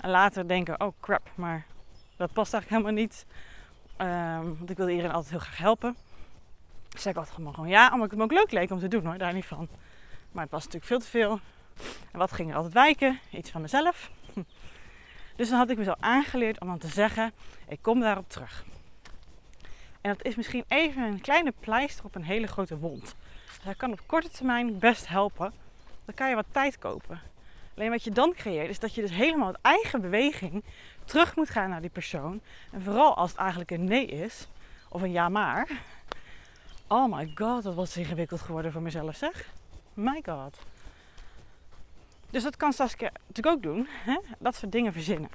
En 0.00 0.10
later 0.10 0.48
denken, 0.48 0.80
oh 0.80 0.92
crap, 1.00 1.30
maar 1.34 1.66
dat 2.16 2.32
past 2.32 2.52
eigenlijk 2.54 2.82
helemaal 2.82 3.04
niet. 3.04 3.26
Um, 4.00 4.58
want 4.58 4.70
ik 4.70 4.76
wilde 4.76 4.92
iedereen 4.92 5.14
altijd 5.14 5.30
heel 5.30 5.40
graag 5.40 5.58
helpen. 5.58 5.96
Dus 6.88 7.02
zei 7.02 7.14
ik 7.14 7.20
altijd 7.20 7.54
gewoon 7.54 7.68
ja, 7.68 7.92
omdat 7.92 8.10
het 8.10 8.18
me 8.18 8.24
ook 8.24 8.32
leuk 8.32 8.50
leek 8.50 8.70
om 8.70 8.78
te 8.78 8.88
doen 8.88 9.06
hoor, 9.06 9.18
daar 9.18 9.32
niet 9.32 9.46
van. 9.46 9.68
Maar 10.32 10.42
het 10.42 10.52
was 10.52 10.64
natuurlijk 10.64 10.90
veel 10.90 10.98
te 10.98 11.06
veel. 11.06 11.40
En 12.12 12.18
wat 12.18 12.32
ging 12.32 12.50
er 12.50 12.56
altijd 12.56 12.74
wijken? 12.74 13.18
Iets 13.30 13.50
van 13.50 13.60
mezelf. 13.60 14.10
Dus 15.36 15.48
dan 15.48 15.58
had 15.58 15.70
ik 15.70 15.78
me 15.78 15.84
zo 15.84 15.94
aangeleerd 16.00 16.60
om 16.60 16.66
dan 16.66 16.78
te 16.78 16.88
zeggen, 16.88 17.32
ik 17.68 17.78
kom 17.82 18.00
daarop 18.00 18.28
terug. 18.28 18.64
En 20.00 20.12
dat 20.12 20.24
is 20.24 20.34
misschien 20.34 20.64
even 20.68 21.02
een 21.02 21.20
kleine 21.20 21.52
pleister 21.60 22.04
op 22.04 22.14
een 22.14 22.24
hele 22.24 22.46
grote 22.46 22.78
wond. 22.78 23.14
Dus 23.46 23.64
dat 23.64 23.76
kan 23.76 23.92
op 23.92 24.00
korte 24.06 24.28
termijn 24.28 24.78
best 24.78 25.08
helpen. 25.08 25.52
Dan 26.04 26.14
kan 26.14 26.28
je 26.28 26.34
wat 26.34 26.46
tijd 26.50 26.78
kopen. 26.78 27.20
Alleen 27.76 27.90
wat 27.90 28.04
je 28.04 28.10
dan 28.10 28.32
creëert 28.32 28.68
is 28.68 28.78
dat 28.78 28.94
je 28.94 29.00
dus 29.00 29.10
helemaal 29.10 29.46
uit 29.46 29.58
eigen 29.62 30.00
beweging 30.00 30.64
terug 31.04 31.36
moet 31.36 31.50
gaan 31.50 31.70
naar 31.70 31.80
die 31.80 31.90
persoon. 31.90 32.40
En 32.72 32.82
vooral 32.82 33.16
als 33.16 33.30
het 33.30 33.38
eigenlijk 33.38 33.70
een 33.70 33.84
nee 33.84 34.06
is, 34.06 34.48
of 34.88 35.02
een 35.02 35.12
ja 35.12 35.28
maar. 35.28 35.68
Oh 36.86 37.14
my 37.16 37.32
god, 37.34 37.62
dat 37.62 37.74
was 37.74 37.96
ingewikkeld 37.96 38.40
geworden 38.40 38.72
voor 38.72 38.82
mezelf 38.82 39.16
zeg. 39.16 39.52
My 39.98 40.22
god. 40.24 40.58
Dus 42.30 42.42
dat 42.42 42.56
kan 42.56 42.72
Saskia 42.72 43.10
natuurlijk 43.26 43.56
ook 43.56 43.62
doen. 43.62 43.86
Hè? 43.90 44.18
Dat 44.38 44.54
soort 44.54 44.72
dingen 44.72 44.92
verzinnen. 44.92 45.30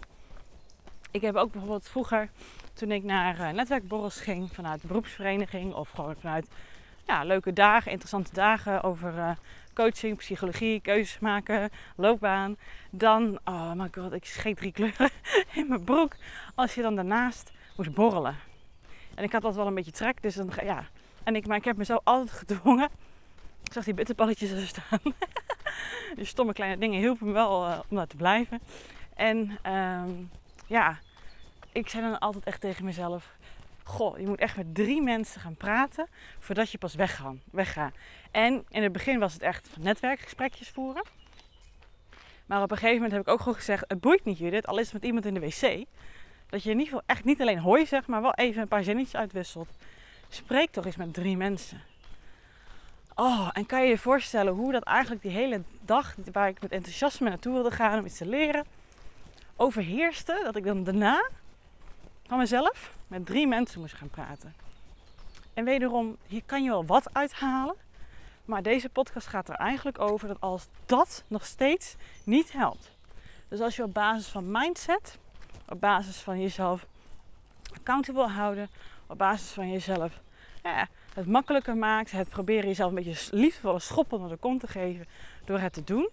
Ik 1.11 1.21
heb 1.21 1.35
ook 1.35 1.51
bijvoorbeeld 1.51 1.87
vroeger, 1.87 2.29
toen 2.73 2.91
ik 2.91 3.03
naar 3.03 3.39
uh, 3.39 3.49
netwerkborrels 3.49 4.19
ging 4.19 4.53
vanuit 4.53 4.81
de 4.81 4.87
beroepsvereniging 4.87 5.73
of 5.73 5.89
gewoon 5.89 6.15
vanuit 6.19 6.47
ja, 7.07 7.23
leuke 7.23 7.53
dagen, 7.53 7.91
interessante 7.91 8.33
dagen 8.33 8.83
over 8.83 9.13
uh, 9.17 9.31
coaching, 9.73 10.17
psychologie, 10.17 10.79
keuzes 10.81 11.19
maken, 11.19 11.69
loopbaan. 11.95 12.57
Dan, 12.89 13.39
oh 13.45 13.71
my 13.71 13.89
god, 13.91 14.13
ik 14.13 14.25
scheet 14.25 14.57
drie 14.57 14.71
kleuren 14.71 15.09
in 15.59 15.67
mijn 15.67 15.83
broek. 15.83 16.15
Als 16.55 16.75
je 16.75 16.81
dan 16.81 16.95
daarnaast 16.95 17.51
moest 17.77 17.93
borrelen. 17.93 18.35
En 19.15 19.23
ik 19.23 19.31
had 19.31 19.41
dat 19.41 19.55
wel 19.55 19.67
een 19.67 19.75
beetje 19.75 19.91
trek, 19.91 20.21
dus 20.21 20.35
dan, 20.35 20.51
ja. 20.63 20.87
En 21.23 21.35
ik, 21.35 21.47
maar 21.47 21.57
ik 21.57 21.65
heb 21.65 21.77
me 21.77 21.85
zo 21.85 21.99
altijd 22.03 22.31
gedwongen. 22.31 22.89
Ik 23.73 23.79
zag 23.79 23.87
die 23.87 23.97
bitterballetjes 23.97 24.51
er 24.51 24.67
staan. 24.67 24.99
die 26.15 26.25
stomme 26.25 26.53
kleine 26.53 26.77
dingen 26.77 26.99
hielpen 26.99 27.27
me 27.27 27.33
wel 27.33 27.67
uh, 27.67 27.79
om 27.89 27.95
daar 27.95 28.07
te 28.07 28.15
blijven. 28.15 28.61
En 29.15 29.57
um, 29.73 30.29
ja, 30.67 30.99
ik 31.71 31.89
zei 31.89 32.03
dan 32.03 32.19
altijd 32.19 32.43
echt 32.43 32.61
tegen 32.61 32.85
mezelf: 32.85 33.35
Goh, 33.83 34.19
je 34.19 34.27
moet 34.27 34.39
echt 34.39 34.57
met 34.57 34.75
drie 34.75 35.01
mensen 35.01 35.41
gaan 35.41 35.55
praten 35.55 36.07
voordat 36.39 36.71
je 36.71 36.77
pas 36.77 36.95
weggaat. 36.95 37.35
weggaat. 37.51 37.93
En 38.31 38.65
in 38.69 38.83
het 38.83 38.91
begin 38.91 39.19
was 39.19 39.33
het 39.33 39.41
echt 39.41 39.69
netwerkgesprekjes 39.79 40.69
voeren. 40.69 41.03
Maar 42.45 42.61
op 42.61 42.71
een 42.71 42.77
gegeven 42.77 42.95
moment 42.95 43.11
heb 43.11 43.21
ik 43.21 43.33
ook 43.33 43.39
gewoon 43.39 43.55
gezegd: 43.55 43.83
Het 43.87 43.99
boeit 43.99 44.25
niet, 44.25 44.37
Judith, 44.37 44.67
al 44.67 44.77
is 44.77 44.85
het 44.85 44.93
met 44.93 45.03
iemand 45.03 45.25
in 45.25 45.33
de 45.33 45.39
wc. 45.39 45.85
Dat 46.49 46.63
je 46.63 46.69
in 46.69 46.79
ieder 46.79 46.93
geval 46.93 47.03
echt 47.05 47.23
niet 47.23 47.41
alleen 47.41 47.59
hooi 47.59 47.85
zegt, 47.85 48.07
maar 48.07 48.21
wel 48.21 48.33
even 48.33 48.61
een 48.61 48.67
paar 48.67 48.83
zinnetjes 48.83 49.15
uitwisselt. 49.15 49.69
Spreek 50.29 50.71
toch 50.71 50.85
eens 50.85 50.95
met 50.95 51.13
drie 51.13 51.37
mensen. 51.37 51.91
Oh, 53.15 53.49
en 53.53 53.65
kan 53.65 53.81
je 53.81 53.87
je 53.87 53.97
voorstellen 53.97 54.53
hoe 54.53 54.71
dat 54.71 54.83
eigenlijk 54.83 55.21
die 55.21 55.31
hele 55.31 55.61
dag, 55.81 56.15
waar 56.31 56.47
ik 56.47 56.61
met 56.61 56.71
enthousiasme 56.71 57.29
naartoe 57.29 57.53
wilde 57.53 57.71
gaan 57.71 57.99
om 57.99 58.05
iets 58.05 58.17
te 58.17 58.25
leren, 58.25 58.65
overheerste. 59.55 60.41
Dat 60.43 60.55
ik 60.55 60.63
dan 60.63 60.83
daarna 60.83 61.29
van 62.27 62.37
mezelf 62.37 62.95
met 63.07 63.25
drie 63.25 63.47
mensen 63.47 63.79
moest 63.79 63.93
gaan 63.93 64.09
praten. 64.09 64.53
En 65.53 65.63
wederom, 65.63 66.17
hier 66.27 66.43
kan 66.45 66.63
je 66.63 66.69
wel 66.69 66.85
wat 66.85 67.13
uithalen. 67.13 67.75
Maar 68.45 68.61
deze 68.61 68.89
podcast 68.89 69.27
gaat 69.27 69.49
er 69.49 69.55
eigenlijk 69.55 69.99
over 69.99 70.27
dat 70.27 70.41
als 70.41 70.67
dat 70.85 71.23
nog 71.27 71.45
steeds 71.45 71.95
niet 72.23 72.51
helpt. 72.51 72.91
Dus 73.47 73.59
als 73.59 73.75
je 73.75 73.83
op 73.83 73.93
basis 73.93 74.27
van 74.27 74.51
mindset, 74.51 75.17
op 75.69 75.79
basis 75.79 76.17
van 76.17 76.41
jezelf 76.41 76.85
accountable 77.75 78.27
houden, 78.27 78.69
op 79.07 79.17
basis 79.17 79.49
van 79.51 79.71
jezelf 79.71 80.19
het 81.13 81.27
makkelijker 81.27 81.77
maakt, 81.77 82.11
het 82.11 82.29
proberen 82.29 82.67
jezelf 82.67 82.89
een 82.89 83.03
beetje 83.03 83.37
liefdevolle 83.37 83.79
schoppen 83.79 84.17
onder 84.17 84.31
de 84.31 84.37
kont 84.37 84.59
te 84.59 84.67
geven 84.67 85.05
door 85.45 85.59
het 85.59 85.73
te 85.73 85.83
doen. 85.83 86.09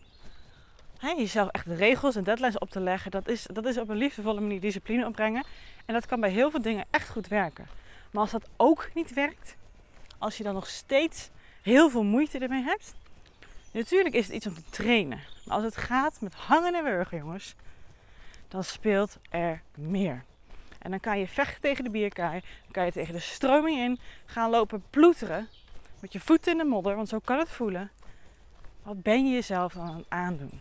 jezelf 1.00 1.48
echt 1.48 1.66
de 1.66 1.74
regels 1.74 2.16
en 2.16 2.24
deadlines 2.24 2.58
op 2.58 2.70
te 2.70 2.80
leggen, 2.80 3.10
dat 3.10 3.28
is, 3.28 3.46
dat 3.52 3.66
is 3.66 3.78
op 3.78 3.88
een 3.88 3.96
liefdevolle 3.96 4.40
manier 4.40 4.60
discipline 4.60 5.06
opbrengen. 5.06 5.44
En 5.86 5.94
dat 5.94 6.06
kan 6.06 6.20
bij 6.20 6.30
heel 6.30 6.50
veel 6.50 6.62
dingen 6.62 6.84
echt 6.90 7.08
goed 7.08 7.28
werken. 7.28 7.66
Maar 8.10 8.22
als 8.22 8.30
dat 8.30 8.48
ook 8.56 8.90
niet 8.94 9.12
werkt, 9.12 9.56
als 10.18 10.36
je 10.36 10.44
dan 10.44 10.54
nog 10.54 10.66
steeds 10.66 11.30
heel 11.62 11.90
veel 11.90 12.04
moeite 12.04 12.38
ermee 12.38 12.62
hebt, 12.62 12.94
natuurlijk 13.72 14.14
is 14.14 14.26
het 14.26 14.34
iets 14.34 14.46
om 14.46 14.54
te 14.54 14.70
trainen. 14.70 15.20
Maar 15.44 15.56
als 15.56 15.64
het 15.64 15.76
gaat 15.76 16.20
met 16.20 16.34
hangen 16.34 16.74
en 16.74 16.84
wurgen, 16.84 17.18
jongens, 17.18 17.54
dan 18.48 18.64
speelt 18.64 19.18
er 19.30 19.62
meer. 19.74 20.24
En 20.82 20.90
dan 20.90 21.00
kan 21.00 21.18
je 21.18 21.28
vechten 21.28 21.60
tegen 21.60 21.84
de 21.84 21.90
bierkaai. 21.90 22.40
Dan 22.40 22.70
kan 22.70 22.84
je 22.84 22.92
tegen 22.92 23.14
de 23.14 23.20
stroming 23.20 23.78
in 23.78 23.98
gaan 24.26 24.50
lopen 24.50 24.84
ploeteren. 24.90 25.48
Met 26.00 26.12
je 26.12 26.20
voeten 26.20 26.52
in 26.52 26.58
de 26.58 26.64
modder, 26.64 26.96
want 26.96 27.08
zo 27.08 27.18
kan 27.18 27.38
het 27.38 27.50
voelen. 27.50 27.90
Wat 28.82 29.02
ben 29.02 29.26
je 29.26 29.32
jezelf 29.32 29.72
dan 29.72 29.88
aan 29.88 29.96
het 29.96 30.06
aandoen? 30.08 30.60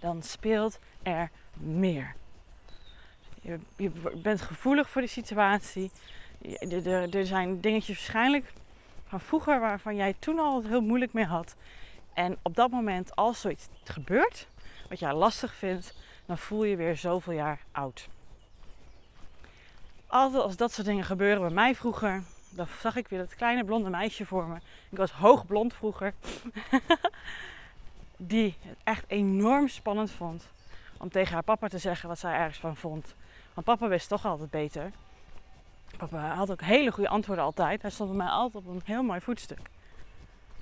Dan 0.00 0.22
speelt 0.22 0.78
er 1.02 1.30
meer. 1.54 2.14
Je, 3.40 3.58
je 3.76 3.90
bent 4.22 4.40
gevoelig 4.40 4.88
voor 4.88 5.02
de 5.02 5.08
situatie. 5.08 5.90
Er, 7.10 7.26
zijn 7.26 7.60
dingetjes 7.60 7.96
waarschijnlijk 7.96 8.52
van 9.06 9.20
vroeger 9.20 9.60
waarvan 9.60 9.96
jij 9.96 10.14
toen 10.18 10.38
al 10.38 10.62
heel 10.62 10.80
moeilijk 10.80 11.12
mee 11.12 11.24
had. 11.24 11.56
En 12.14 12.38
op 12.42 12.54
dat 12.54 12.70
moment, 12.70 13.16
als 13.16 13.40
zoiets 13.40 13.68
gebeurt, 13.84 14.48
wat 14.88 14.98
jij 14.98 15.14
lastig 15.14 15.54
vindt, 15.54 15.94
dan 16.26 16.38
voel 16.38 16.64
je 16.64 16.76
weer 16.76 16.96
zoveel 16.96 17.32
jaar 17.32 17.60
oud 17.72 18.08
altijd 20.08 20.42
als 20.42 20.56
dat 20.56 20.72
soort 20.72 20.86
dingen 20.86 21.04
gebeuren 21.04 21.40
bij 21.40 21.50
mij 21.50 21.74
vroeger, 21.74 22.22
dan 22.50 22.66
zag 22.80 22.96
ik 22.96 23.08
weer 23.08 23.18
dat 23.18 23.34
kleine 23.34 23.64
blonde 23.64 23.90
meisje 23.90 24.26
voor 24.26 24.46
me. 24.46 24.56
Ik 24.90 24.98
was 24.98 25.10
hoogblond 25.10 25.74
vroeger. 25.74 26.14
die 28.16 28.56
het 28.60 28.78
echt 28.84 29.04
enorm 29.06 29.68
spannend 29.68 30.10
vond 30.10 30.48
om 30.98 31.10
tegen 31.10 31.34
haar 31.34 31.42
papa 31.42 31.68
te 31.68 31.78
zeggen 31.78 32.08
wat 32.08 32.18
zij 32.18 32.34
ergens 32.34 32.58
van 32.58 32.76
vond. 32.76 33.14
Want 33.54 33.66
papa 33.66 33.88
wist 33.88 34.08
toch 34.08 34.24
altijd 34.24 34.50
beter. 34.50 34.90
Papa 35.96 36.34
had 36.34 36.50
ook 36.50 36.62
hele 36.62 36.92
goede 36.92 37.08
antwoorden 37.08 37.44
altijd. 37.44 37.82
Hij 37.82 37.90
stond 37.90 38.08
bij 38.08 38.18
mij 38.18 38.28
altijd 38.28 38.64
op 38.64 38.70
een 38.70 38.82
heel 38.84 39.02
mooi 39.02 39.20
voetstuk. 39.20 39.60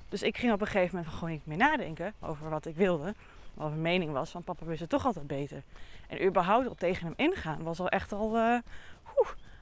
Dus 0.09 0.23
ik 0.23 0.37
ging 0.37 0.53
op 0.53 0.61
een 0.61 0.67
gegeven 0.67 0.95
moment 0.95 1.13
gewoon 1.13 1.29
niet 1.29 1.45
meer 1.45 1.57
nadenken 1.57 2.13
over 2.19 2.49
wat 2.49 2.65
ik 2.65 2.75
wilde. 2.75 3.13
Wat 3.53 3.69
mijn 3.69 3.81
mening 3.81 4.11
was, 4.11 4.31
want 4.31 4.45
papa 4.45 4.65
wist 4.65 4.79
het 4.79 4.89
toch 4.89 5.05
altijd 5.05 5.27
beter. 5.27 5.63
En 6.07 6.25
überhaupt 6.25 6.67
op 6.67 6.79
tegen 6.79 7.05
hem 7.05 7.13
ingaan 7.15 7.63
was 7.63 7.79
al 7.79 7.89
echt 7.89 8.11
al... 8.11 8.35
Uh, 8.35 8.57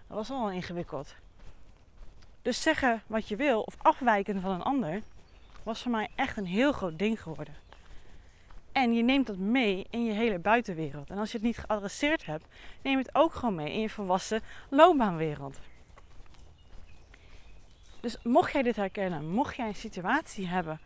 dat 0.07 0.17
was 0.17 0.29
al 0.29 0.51
ingewikkeld. 0.51 1.15
Dus 2.41 2.62
zeggen 2.62 3.01
wat 3.07 3.27
je 3.27 3.35
wil 3.35 3.62
of 3.62 3.75
afwijken 3.77 4.41
van 4.41 4.51
een 4.51 4.62
ander 4.62 5.01
was 5.63 5.81
voor 5.81 5.91
mij 5.91 6.09
echt 6.15 6.38
een 6.38 6.45
heel 6.45 6.71
groot 6.71 7.00
ding 7.00 7.21
geworden. 7.21 7.55
En 8.71 8.93
je 8.93 9.03
neemt 9.03 9.27
dat 9.27 9.38
mee 9.38 9.88
in 9.89 10.05
je 10.05 10.12
hele 10.12 10.39
buitenwereld. 10.39 11.09
En 11.09 11.17
als 11.17 11.31
je 11.31 11.38
het 11.38 11.45
niet 11.45 11.57
geadresseerd 11.57 12.25
hebt, 12.25 12.45
neem 12.81 12.97
het 12.97 13.15
ook 13.15 13.33
gewoon 13.33 13.55
mee 13.55 13.74
in 13.74 13.79
je 13.79 13.89
volwassen 13.89 14.41
loopbaanwereld. 14.69 15.59
Dus 18.00 18.17
mocht 18.24 18.51
jij 18.51 18.62
dit 18.62 18.75
herkennen, 18.75 19.29
mocht 19.29 19.55
jij 19.55 19.67
een 19.67 19.75
situatie 19.75 20.47
hebben 20.47 20.79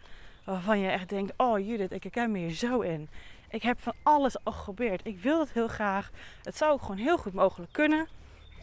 waarvan 0.43 0.79
je 0.79 0.89
echt 0.89 1.09
denkt: 1.09 1.33
Oh 1.37 1.59
Judith, 1.59 1.91
ik 1.91 2.03
herken 2.03 2.31
me 2.31 2.37
hier 2.37 2.55
zo 2.55 2.79
in. 2.79 3.09
Ik 3.49 3.61
heb 3.61 3.81
van 3.81 3.93
alles 4.03 4.43
al 4.43 4.51
geprobeerd. 4.51 5.05
Ik 5.05 5.19
wil 5.19 5.39
het 5.39 5.51
heel 5.51 5.67
graag. 5.67 6.11
Het 6.43 6.57
zou 6.57 6.71
ook 6.71 6.81
gewoon 6.81 6.97
heel 6.97 7.17
goed 7.17 7.33
mogelijk 7.33 7.71
kunnen. 7.71 8.07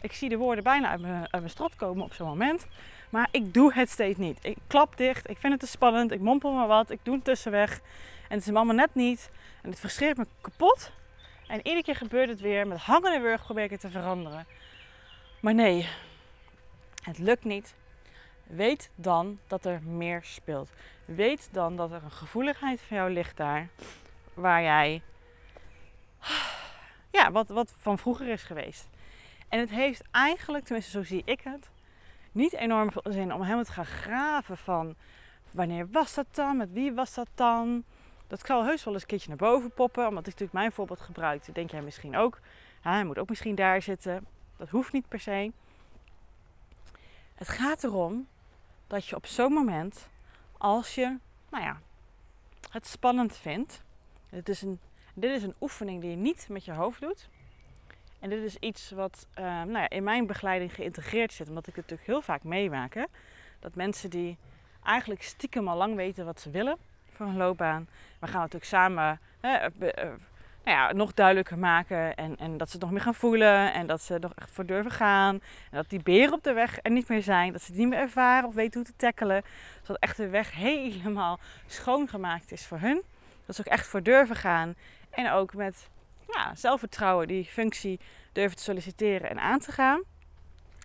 Ik 0.01 0.13
zie 0.13 0.29
de 0.29 0.37
woorden 0.37 0.63
bijna 0.63 0.89
uit 0.89 1.01
mijn, 1.01 1.21
uit 1.21 1.31
mijn 1.31 1.49
strot 1.49 1.75
komen 1.75 2.03
op 2.03 2.13
zo'n 2.13 2.27
moment. 2.27 2.67
Maar 3.09 3.27
ik 3.31 3.53
doe 3.53 3.73
het 3.73 3.89
steeds 3.89 4.17
niet. 4.17 4.39
Ik 4.41 4.57
klap 4.67 4.97
dicht. 4.97 5.29
Ik 5.29 5.37
vind 5.37 5.53
het 5.53 5.61
te 5.61 5.67
spannend. 5.67 6.11
Ik 6.11 6.19
mompel 6.19 6.51
maar 6.51 6.67
wat. 6.67 6.89
Ik 6.89 6.99
doe 7.03 7.15
het 7.15 7.23
tussenweg. 7.23 7.79
En 8.29 8.37
het 8.37 8.47
is 8.47 8.55
allemaal 8.55 8.75
net 8.75 8.95
niet. 8.95 9.29
En 9.61 9.69
het 9.69 9.79
frustreert 9.79 10.17
me 10.17 10.27
kapot. 10.41 10.91
En 11.47 11.57
iedere 11.57 11.83
keer 11.83 11.95
gebeurt 11.95 12.29
het 12.29 12.39
weer. 12.39 12.67
Met 12.67 12.77
hangende 12.77 13.19
wurg 13.19 13.43
probeer 13.43 13.63
ik 13.63 13.69
het 13.69 13.79
te 13.79 13.89
veranderen. 13.89 14.45
Maar 15.39 15.53
nee, 15.53 15.87
het 17.03 17.17
lukt 17.17 17.43
niet. 17.43 17.75
Weet 18.43 18.89
dan 18.95 19.39
dat 19.47 19.65
er 19.65 19.81
meer 19.83 20.23
speelt. 20.23 20.69
Weet 21.05 21.49
dan 21.51 21.75
dat 21.75 21.91
er 21.91 22.03
een 22.03 22.11
gevoeligheid 22.11 22.81
van 22.81 22.97
jou 22.97 23.11
ligt 23.11 23.37
daar. 23.37 23.67
Waar 24.33 24.61
jij. 24.61 25.01
Ja, 27.11 27.31
wat, 27.31 27.47
wat 27.47 27.73
van 27.77 27.97
vroeger 27.97 28.27
is 28.27 28.43
geweest. 28.43 28.87
En 29.49 29.59
het 29.59 29.69
heeft 29.69 30.03
eigenlijk, 30.11 30.65
tenminste 30.65 30.91
zo 30.91 31.03
zie 31.03 31.21
ik 31.25 31.41
het, 31.41 31.69
niet 32.31 32.53
enorm 32.53 32.91
veel 32.91 33.11
zin 33.11 33.33
om 33.33 33.41
helemaal 33.41 33.63
te 33.63 33.71
gaan 33.71 33.85
graven 33.85 34.57
van 34.57 34.95
wanneer 35.51 35.87
was 35.91 36.13
dat 36.13 36.27
dan, 36.31 36.57
met 36.57 36.71
wie 36.71 36.93
was 36.93 37.13
dat 37.13 37.27
dan. 37.35 37.83
Dat 38.27 38.45
zal 38.45 38.65
heus 38.65 38.83
wel 38.83 38.93
eens 38.93 39.01
een 39.01 39.07
keertje 39.07 39.27
naar 39.27 39.37
boven 39.37 39.71
poppen, 39.71 40.07
omdat 40.07 40.19
ik 40.19 40.25
natuurlijk 40.25 40.53
mijn 40.53 40.71
voorbeeld 40.71 41.01
gebruik. 41.01 41.55
denk 41.55 41.71
jij 41.71 41.81
misschien 41.81 42.15
ook. 42.17 42.39
hij 42.81 43.03
moet 43.03 43.17
ook 43.17 43.29
misschien 43.29 43.55
daar 43.55 43.81
zitten. 43.81 44.27
Dat 44.57 44.69
hoeft 44.69 44.91
niet 44.91 45.07
per 45.07 45.19
se. 45.19 45.51
Het 47.35 47.49
gaat 47.49 47.83
erom 47.83 48.27
dat 48.87 49.05
je 49.05 49.15
op 49.15 49.25
zo'n 49.25 49.53
moment, 49.53 50.09
als 50.57 50.95
je, 50.95 51.17
nou 51.49 51.63
ja, 51.63 51.81
het 52.71 52.87
spannend 52.87 53.37
vindt. 53.37 53.83
Het 54.29 54.49
is 54.49 54.61
een, 54.61 54.79
dit 55.13 55.31
is 55.31 55.43
een 55.43 55.55
oefening 55.61 56.01
die 56.01 56.09
je 56.09 56.15
niet 56.15 56.47
met 56.49 56.65
je 56.65 56.71
hoofd 56.71 57.01
doet. 57.01 57.29
En 58.27 58.33
dit 58.33 58.43
is 58.43 58.55
iets 58.55 58.91
wat 58.91 59.27
uh, 59.39 59.43
nou 59.45 59.71
ja, 59.71 59.89
in 59.89 60.03
mijn 60.03 60.25
begeleiding 60.25 60.73
geïntegreerd 60.73 61.33
zit, 61.33 61.47
omdat 61.49 61.67
ik 61.67 61.75
het 61.75 61.83
natuurlijk 61.83 62.09
heel 62.09 62.21
vaak 62.21 62.43
meemaak. 62.43 63.07
Dat 63.59 63.75
mensen 63.75 64.09
die 64.09 64.37
eigenlijk 64.83 65.23
stiekem 65.23 65.67
al 65.67 65.77
lang 65.77 65.95
weten 65.95 66.25
wat 66.25 66.41
ze 66.41 66.49
willen 66.49 66.77
voor 67.09 67.25
hun 67.25 67.37
loopbaan. 67.37 67.87
We 68.19 68.27
gaan 68.27 68.39
natuurlijk 68.39 68.65
samen 68.65 69.19
hè, 69.39 69.65
uh, 69.65 69.69
nou 70.63 70.77
ja, 70.77 70.93
nog 70.93 71.13
duidelijker 71.13 71.57
maken. 71.57 72.15
En, 72.15 72.37
en 72.37 72.57
dat 72.57 72.67
ze 72.67 72.73
het 72.73 72.81
nog 72.81 72.91
meer 72.91 73.01
gaan 73.01 73.13
voelen. 73.13 73.73
En 73.73 73.87
dat 73.87 74.01
ze 74.01 74.13
er 74.13 74.19
nog 74.19 74.33
echt 74.35 74.51
voor 74.51 74.65
durven 74.65 74.91
gaan. 74.91 75.33
En 75.71 75.77
dat 75.77 75.89
die 75.89 76.03
beren 76.03 76.33
op 76.33 76.43
de 76.43 76.53
weg 76.53 76.79
er 76.81 76.91
niet 76.91 77.07
meer 77.07 77.23
zijn. 77.23 77.51
Dat 77.51 77.61
ze 77.61 77.71
het 77.71 77.79
niet 77.79 77.89
meer 77.89 77.99
ervaren 77.99 78.47
of 78.47 78.55
weten 78.55 78.79
hoe 78.79 78.89
te 78.89 78.95
tackelen. 78.95 79.43
Zodat 79.81 80.01
echt 80.01 80.17
de 80.17 80.29
weg 80.29 80.51
helemaal 80.51 81.39
schoongemaakt 81.67 82.51
is 82.51 82.65
voor 82.65 82.79
hun. 82.79 83.01
Dat 83.45 83.55
ze 83.55 83.61
ook 83.61 83.73
echt 83.73 83.87
voor 83.87 84.03
durven 84.03 84.35
gaan. 84.35 84.75
En 85.09 85.31
ook 85.31 85.53
met 85.53 85.89
ja, 86.27 86.55
zelfvertrouwen, 86.55 87.27
die 87.27 87.45
functie 87.45 87.99
durven 88.31 88.57
te 88.57 88.63
solliciteren 88.63 89.29
en 89.29 89.39
aan 89.39 89.59
te 89.59 89.71
gaan, 89.71 90.03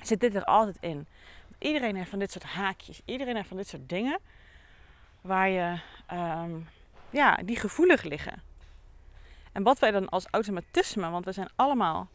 zit 0.02 0.20
dit 0.20 0.34
er 0.34 0.44
altijd 0.44 0.76
in. 0.80 1.06
Iedereen 1.58 1.96
heeft 1.96 2.10
van 2.10 2.18
dit 2.18 2.32
soort 2.32 2.44
haakjes, 2.44 3.00
iedereen 3.04 3.36
heeft 3.36 3.48
van 3.48 3.56
dit 3.56 3.68
soort 3.68 3.88
dingen 3.88 4.18
waar 5.20 5.48
je, 5.48 5.78
um, 6.12 6.68
ja, 7.10 7.36
die 7.36 7.56
gevoelig 7.56 8.02
liggen. 8.02 8.42
En 9.52 9.62
wat 9.62 9.78
wij 9.78 9.90
dan 9.90 10.08
als 10.08 10.26
automatisme, 10.30 11.10
want 11.10 11.24
we 11.24 11.32
zijn 11.32 11.48
allemaal, 11.56 12.08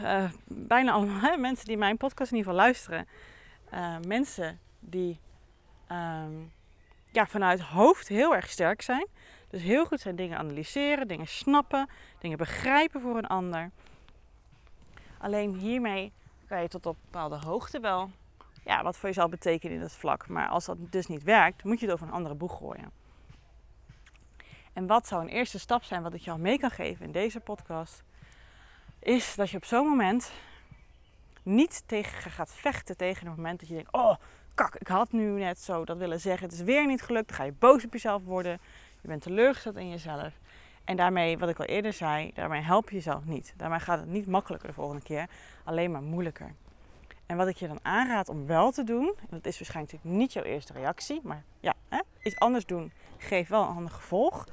uh, 0.00 0.30
bijna 0.46 0.92
allemaal 0.92 1.20
hè, 1.20 1.36
mensen 1.36 1.66
die 1.66 1.76
mijn 1.76 1.96
podcast 1.96 2.30
in 2.30 2.36
ieder 2.36 2.52
geval 2.52 2.66
luisteren, 2.66 3.08
uh, 3.74 3.96
mensen 4.06 4.60
die 4.80 5.18
um, 5.92 6.52
ja, 7.10 7.26
vanuit 7.26 7.60
hoofd 7.60 8.08
heel 8.08 8.34
erg 8.34 8.50
sterk 8.50 8.82
zijn. 8.82 9.06
Dus 9.54 9.62
heel 9.62 9.86
goed 9.86 10.00
zijn 10.00 10.16
dingen 10.16 10.38
analyseren, 10.38 11.08
dingen 11.08 11.26
snappen, 11.26 11.88
dingen 12.18 12.38
begrijpen 12.38 13.00
voor 13.00 13.16
een 13.16 13.26
ander. 13.26 13.70
Alleen 15.18 15.54
hiermee 15.54 16.12
kan 16.46 16.62
je 16.62 16.68
tot 16.68 16.86
op 16.86 16.96
bepaalde 17.04 17.36
hoogte 17.36 17.80
wel 17.80 18.10
ja, 18.64 18.82
wat 18.82 18.96
voor 18.96 19.08
jezelf 19.08 19.30
betekenen 19.30 19.74
in 19.74 19.80
dat 19.80 19.92
vlak. 19.92 20.28
Maar 20.28 20.48
als 20.48 20.64
dat 20.64 20.76
dus 20.92 21.06
niet 21.06 21.22
werkt, 21.22 21.64
moet 21.64 21.80
je 21.80 21.86
het 21.86 21.94
over 21.94 22.06
een 22.06 22.12
andere 22.12 22.34
boeg 22.34 22.56
gooien. 22.56 22.90
En 24.72 24.86
wat 24.86 25.06
zou 25.06 25.22
een 25.22 25.28
eerste 25.28 25.58
stap 25.58 25.82
zijn 25.82 26.02
wat 26.02 26.14
ik 26.14 26.20
jou 26.20 26.38
mee 26.38 26.58
kan 26.58 26.70
geven 26.70 27.06
in 27.06 27.12
deze 27.12 27.40
podcast? 27.40 28.02
Is 28.98 29.34
dat 29.34 29.50
je 29.50 29.56
op 29.56 29.64
zo'n 29.64 29.88
moment 29.88 30.32
niet 31.42 31.82
tegen 31.86 32.30
gaat 32.30 32.54
vechten 32.54 32.96
tegen 32.96 33.26
het 33.26 33.36
moment 33.36 33.60
dat 33.60 33.68
je 33.68 33.74
denkt: 33.74 33.92
Oh, 33.92 34.14
kak, 34.54 34.74
ik 34.74 34.88
had 34.88 35.12
nu 35.12 35.30
net 35.30 35.58
zo 35.58 35.84
dat 35.84 35.96
willen 35.96 36.20
zeggen. 36.20 36.48
Het 36.48 36.58
is 36.58 36.64
weer 36.64 36.86
niet 36.86 37.02
gelukt. 37.02 37.28
Dan 37.28 37.36
ga 37.36 37.44
je 37.44 37.52
boos 37.52 37.84
op 37.84 37.92
jezelf 37.92 38.24
worden. 38.24 38.60
Je 39.04 39.10
bent 39.10 39.22
teleurgesteld 39.22 39.76
in 39.76 39.90
jezelf. 39.90 40.32
En 40.84 40.96
daarmee, 40.96 41.38
wat 41.38 41.48
ik 41.48 41.58
al 41.58 41.64
eerder 41.64 41.92
zei, 41.92 42.30
daarmee 42.34 42.60
help 42.60 42.88
je 42.88 42.94
jezelf 42.94 43.24
niet. 43.24 43.54
Daarmee 43.56 43.78
gaat 43.78 43.98
het 43.98 44.08
niet 44.08 44.26
makkelijker 44.26 44.68
de 44.68 44.74
volgende 44.74 45.02
keer, 45.02 45.28
alleen 45.64 45.90
maar 45.90 46.02
moeilijker. 46.02 46.54
En 47.26 47.36
wat 47.36 47.48
ik 47.48 47.56
je 47.56 47.68
dan 47.68 47.78
aanraad 47.82 48.28
om 48.28 48.46
wel 48.46 48.70
te 48.70 48.84
doen, 48.84 49.14
en 49.20 49.26
dat 49.30 49.46
is 49.46 49.58
waarschijnlijk 49.58 50.04
niet 50.04 50.32
jouw 50.32 50.42
eerste 50.42 50.72
reactie, 50.72 51.20
maar 51.22 51.42
ja, 51.60 51.74
hè, 51.88 52.00
iets 52.22 52.38
anders 52.38 52.66
doen 52.66 52.92
geeft 53.18 53.48
wel 53.48 53.62
een 53.62 53.76
ander 53.76 53.90
gevolg, 53.90 54.46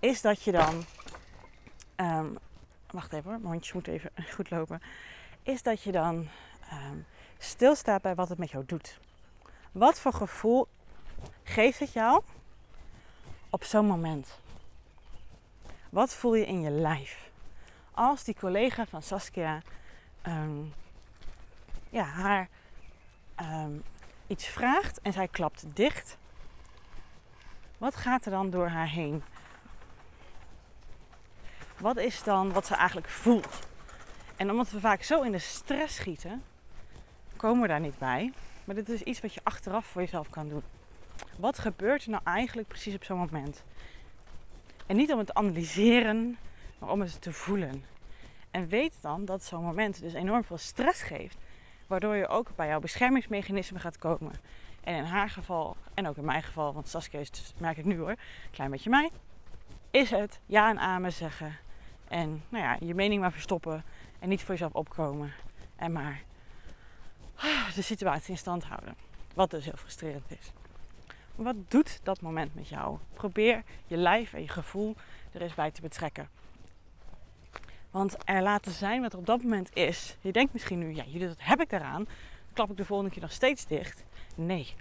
is 0.00 0.20
dat 0.20 0.42
je 0.42 0.52
dan, 0.52 0.84
um, 1.96 2.38
wacht 2.90 3.12
even 3.12 3.30
hoor, 3.30 3.40
mijn 3.40 3.52
hondjes 3.52 3.72
moeten 3.72 3.92
even 3.92 4.10
goed 4.36 4.50
lopen, 4.50 4.82
is 5.42 5.62
dat 5.62 5.82
je 5.82 5.92
dan 5.92 6.28
um, 6.72 7.06
stilstaat 7.38 8.02
bij 8.02 8.14
wat 8.14 8.28
het 8.28 8.38
met 8.38 8.50
jou 8.50 8.64
doet. 8.66 8.98
Wat 9.72 10.00
voor 10.00 10.12
gevoel 10.12 10.68
geeft 11.42 11.78
het 11.78 11.92
jou 11.92 12.22
op 13.50 13.64
zo'n 13.64 13.86
moment? 13.86 14.38
Wat 15.90 16.14
voel 16.14 16.34
je 16.34 16.46
in 16.46 16.60
je 16.60 16.70
lijf? 16.70 17.30
Als 17.90 18.24
die 18.24 18.34
collega 18.34 18.86
van 18.86 19.02
Saskia 19.02 19.62
ehm, 20.22 20.62
ja, 21.90 22.04
haar 22.04 22.48
ehm, 23.34 23.72
iets 24.26 24.46
vraagt 24.46 25.00
en 25.00 25.12
zij 25.12 25.28
klapt 25.28 25.64
dicht, 25.76 26.18
wat 27.78 27.96
gaat 27.96 28.24
er 28.24 28.30
dan 28.30 28.50
door 28.50 28.68
haar 28.68 28.88
heen? 28.88 29.22
Wat 31.78 31.96
is 31.96 32.22
dan 32.22 32.52
wat 32.52 32.66
ze 32.66 32.74
eigenlijk 32.74 33.08
voelt? 33.08 33.68
En 34.36 34.50
omdat 34.50 34.70
we 34.70 34.80
vaak 34.80 35.02
zo 35.02 35.22
in 35.22 35.32
de 35.32 35.38
stress 35.38 35.94
schieten, 35.94 36.42
komen 37.36 37.62
we 37.62 37.68
daar 37.68 37.80
niet 37.80 37.98
bij. 37.98 38.32
Maar 38.64 38.74
dit 38.74 38.88
is 38.88 39.02
iets 39.02 39.20
wat 39.20 39.34
je 39.34 39.40
achteraf 39.42 39.86
voor 39.86 40.02
jezelf 40.02 40.30
kan 40.30 40.48
doen. 40.48 40.62
Wat 41.36 41.58
gebeurt 41.58 42.04
er 42.04 42.10
nou 42.10 42.22
eigenlijk 42.24 42.68
precies 42.68 42.94
op 42.94 43.04
zo'n 43.04 43.18
moment? 43.18 43.64
En 44.86 44.96
niet 44.96 45.12
om 45.12 45.18
het 45.18 45.26
te 45.26 45.34
analyseren, 45.34 46.38
maar 46.78 46.90
om 46.90 47.00
het 47.00 47.20
te 47.20 47.32
voelen. 47.32 47.84
En 48.50 48.68
weet 48.68 48.94
dan 49.00 49.24
dat 49.24 49.44
zo'n 49.44 49.64
moment 49.64 50.00
dus 50.00 50.12
enorm 50.12 50.44
veel 50.44 50.58
stress 50.58 51.02
geeft, 51.02 51.36
waardoor 51.86 52.16
je 52.16 52.28
ook 52.28 52.56
bij 52.56 52.66
jouw 52.66 52.80
beschermingsmechanisme 52.80 53.78
gaat 53.78 53.98
komen. 53.98 54.32
En 54.80 54.94
in 54.94 55.04
haar 55.04 55.30
geval, 55.30 55.76
en 55.94 56.08
ook 56.08 56.16
in 56.16 56.24
mijn 56.24 56.42
geval, 56.42 56.72
want 56.72 56.88
Saskia 56.88 57.20
is, 57.20 57.30
dus, 57.30 57.52
merk 57.58 57.76
ik 57.76 57.84
nu 57.84 57.98
hoor, 57.98 58.14
klein 58.50 58.70
beetje 58.70 58.90
mij, 58.90 59.10
is 59.90 60.10
het 60.10 60.40
ja 60.46 60.70
en 60.70 60.78
amen 60.78 61.12
zeggen. 61.12 61.56
En 62.08 62.42
nou 62.48 62.64
ja, 62.64 62.76
je 62.80 62.94
mening 62.94 63.20
maar 63.20 63.32
verstoppen 63.32 63.84
en 64.18 64.28
niet 64.28 64.40
voor 64.40 64.54
jezelf 64.54 64.72
opkomen. 64.72 65.32
En 65.76 65.92
maar 65.92 66.22
de 67.74 67.82
situatie 67.82 68.30
in 68.30 68.38
stand 68.38 68.64
houden. 68.64 68.94
Wat 69.34 69.50
dus 69.50 69.64
heel 69.64 69.76
frustrerend 69.76 70.30
is. 70.30 70.52
Wat 71.42 71.56
doet 71.68 72.00
dat 72.02 72.20
moment 72.20 72.54
met 72.54 72.68
jou? 72.68 72.98
Probeer 73.14 73.62
je 73.86 73.96
lijf 73.96 74.32
en 74.32 74.40
je 74.40 74.48
gevoel 74.48 74.96
er 75.32 75.42
eens 75.42 75.54
bij 75.54 75.70
te 75.70 75.80
betrekken. 75.80 76.28
Want 77.90 78.16
er 78.24 78.42
laten 78.42 78.72
zijn 78.72 79.02
wat 79.02 79.12
er 79.12 79.18
op 79.18 79.26
dat 79.26 79.42
moment 79.42 79.76
is. 79.76 80.16
Je 80.20 80.32
denkt 80.32 80.52
misschien 80.52 80.78
nu, 80.78 80.94
ja, 80.94 81.04
jullie, 81.06 81.26
dat 81.26 81.40
heb 81.40 81.60
ik 81.60 81.70
daaraan. 81.70 82.06
Klap 82.52 82.70
ik 82.70 82.76
de 82.76 82.84
volgende 82.84 83.12
keer 83.12 83.22
nog 83.22 83.32
steeds 83.32 83.66
dicht? 83.66 84.04
Nee. 84.34 84.74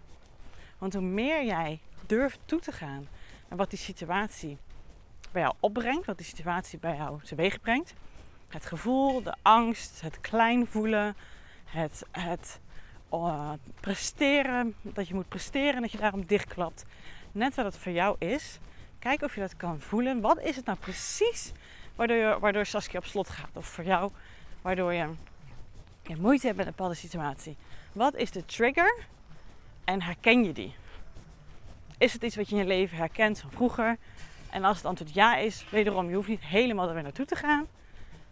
Want 0.77 0.93
hoe 0.93 1.03
meer 1.03 1.45
jij 1.45 1.79
durft 2.05 2.39
toe 2.45 2.59
te 2.59 2.71
gaan 2.71 3.07
en 3.47 3.57
wat 3.57 3.69
die 3.69 3.79
situatie 3.79 4.57
bij 5.31 5.41
jou 5.41 5.53
opbrengt, 5.59 6.05
wat 6.05 6.17
die 6.17 6.25
situatie 6.25 6.79
bij 6.79 6.95
jou 6.95 7.21
teweeg 7.23 7.61
brengt, 7.61 7.93
het 8.47 8.65
gevoel, 8.65 9.23
de 9.23 9.35
angst, 9.41 10.01
het 10.01 10.19
klein 10.21 10.67
voelen, 10.67 11.15
het, 11.65 12.05
het 12.11 12.59
uh, 13.13 13.51
presteren, 13.79 14.75
dat 14.81 15.07
je 15.07 15.13
moet 15.13 15.27
presteren 15.27 15.75
en 15.75 15.81
dat 15.81 15.91
je 15.91 15.97
daarom 15.97 16.25
dichtklapt. 16.25 16.85
Net 17.31 17.55
wat 17.55 17.65
het 17.65 17.77
voor 17.77 17.91
jou 17.91 18.15
is. 18.19 18.59
Kijk 18.99 19.21
of 19.21 19.35
je 19.35 19.41
dat 19.41 19.55
kan 19.55 19.79
voelen. 19.79 20.21
Wat 20.21 20.41
is 20.41 20.55
het 20.55 20.65
nou 20.65 20.77
precies 20.77 21.51
waardoor, 21.95 22.17
je, 22.17 22.37
waardoor 22.39 22.65
Saskia 22.65 22.99
op 22.99 23.05
slot 23.05 23.29
gaat? 23.29 23.49
Of 23.53 23.65
voor 23.65 23.83
jou, 23.83 24.11
waardoor 24.61 24.93
je, 24.93 25.09
je 26.03 26.15
moeite 26.15 26.45
hebt 26.45 26.57
met 26.57 26.65
een 26.65 26.73
bepaalde 26.75 26.95
situatie. 26.95 27.57
Wat 27.93 28.15
is 28.15 28.31
de 28.31 28.45
trigger 28.45 29.03
en 29.83 30.01
herken 30.01 30.43
je 30.43 30.53
die? 30.53 30.75
Is 31.97 32.13
het 32.13 32.23
iets 32.23 32.35
wat 32.35 32.49
je 32.49 32.55
in 32.55 32.61
je 32.61 32.67
leven 32.67 32.97
herkent 32.97 33.39
van 33.39 33.51
vroeger? 33.51 33.97
En 34.49 34.63
als 34.63 34.77
het 34.77 34.85
antwoord 34.85 35.13
ja 35.13 35.35
is, 35.35 35.65
wederom, 35.69 36.09
je 36.09 36.15
hoeft 36.15 36.27
niet 36.27 36.43
helemaal 36.43 36.87
er 36.87 36.93
weer 36.93 37.03
naartoe 37.03 37.25
te 37.25 37.35
gaan. 37.35 37.67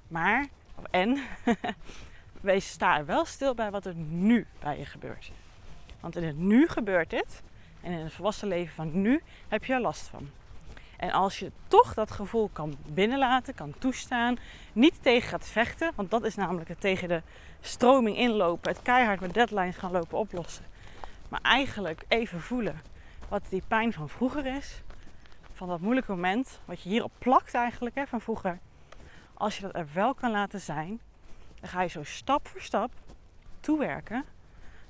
Maar, 0.07 0.47
en, 0.91 1.19
wees 2.41 2.69
sta 2.69 2.97
er 2.97 3.05
wel 3.05 3.25
stil 3.25 3.53
bij 3.53 3.71
wat 3.71 3.85
er 3.85 3.95
nu 3.95 4.47
bij 4.59 4.77
je 4.77 4.85
gebeurt. 4.85 5.31
Want 5.99 6.15
in 6.15 6.23
het 6.23 6.37
nu 6.37 6.67
gebeurt 6.67 7.09
dit. 7.09 7.41
En 7.81 7.91
in 7.91 7.99
het 7.99 8.13
volwassen 8.13 8.47
leven 8.47 8.75
van 8.75 9.01
nu 9.01 9.21
heb 9.47 9.65
je 9.65 9.73
er 9.73 9.81
last 9.81 10.07
van. 10.07 10.29
En 10.97 11.11
als 11.11 11.39
je 11.39 11.51
toch 11.67 11.93
dat 11.93 12.11
gevoel 12.11 12.49
kan 12.53 12.75
binnenlaten, 12.87 13.55
kan 13.55 13.73
toestaan, 13.79 14.37
niet 14.73 15.01
tegen 15.01 15.29
gaat 15.29 15.47
vechten, 15.47 15.91
want 15.95 16.11
dat 16.11 16.23
is 16.23 16.35
namelijk 16.35 16.69
het 16.69 16.81
tegen 16.81 17.07
de 17.07 17.21
stroming 17.61 18.17
inlopen, 18.17 18.71
het 18.71 18.81
keihard 18.81 19.19
met 19.19 19.33
deadlines 19.33 19.77
gaan 19.77 19.91
lopen 19.91 20.17
oplossen. 20.17 20.65
Maar 21.29 21.41
eigenlijk 21.41 22.03
even 22.07 22.41
voelen 22.41 22.81
wat 23.27 23.41
die 23.49 23.63
pijn 23.67 23.93
van 23.93 24.09
vroeger 24.09 24.45
is, 24.45 24.81
van 25.53 25.67
dat 25.67 25.79
moeilijke 25.79 26.11
moment, 26.11 26.59
wat 26.65 26.81
je 26.81 26.89
hierop 26.89 27.11
plakt 27.17 27.53
eigenlijk 27.53 27.95
hè, 27.95 28.07
van 28.07 28.21
vroeger. 28.21 28.59
Als 29.33 29.55
je 29.55 29.61
dat 29.61 29.75
er 29.75 29.87
wel 29.93 30.13
kan 30.13 30.31
laten 30.31 30.61
zijn, 30.61 30.99
dan 31.59 31.69
ga 31.69 31.81
je 31.81 31.89
zo 31.89 32.03
stap 32.03 32.47
voor 32.47 32.61
stap 32.61 32.91
toewerken 33.59 34.25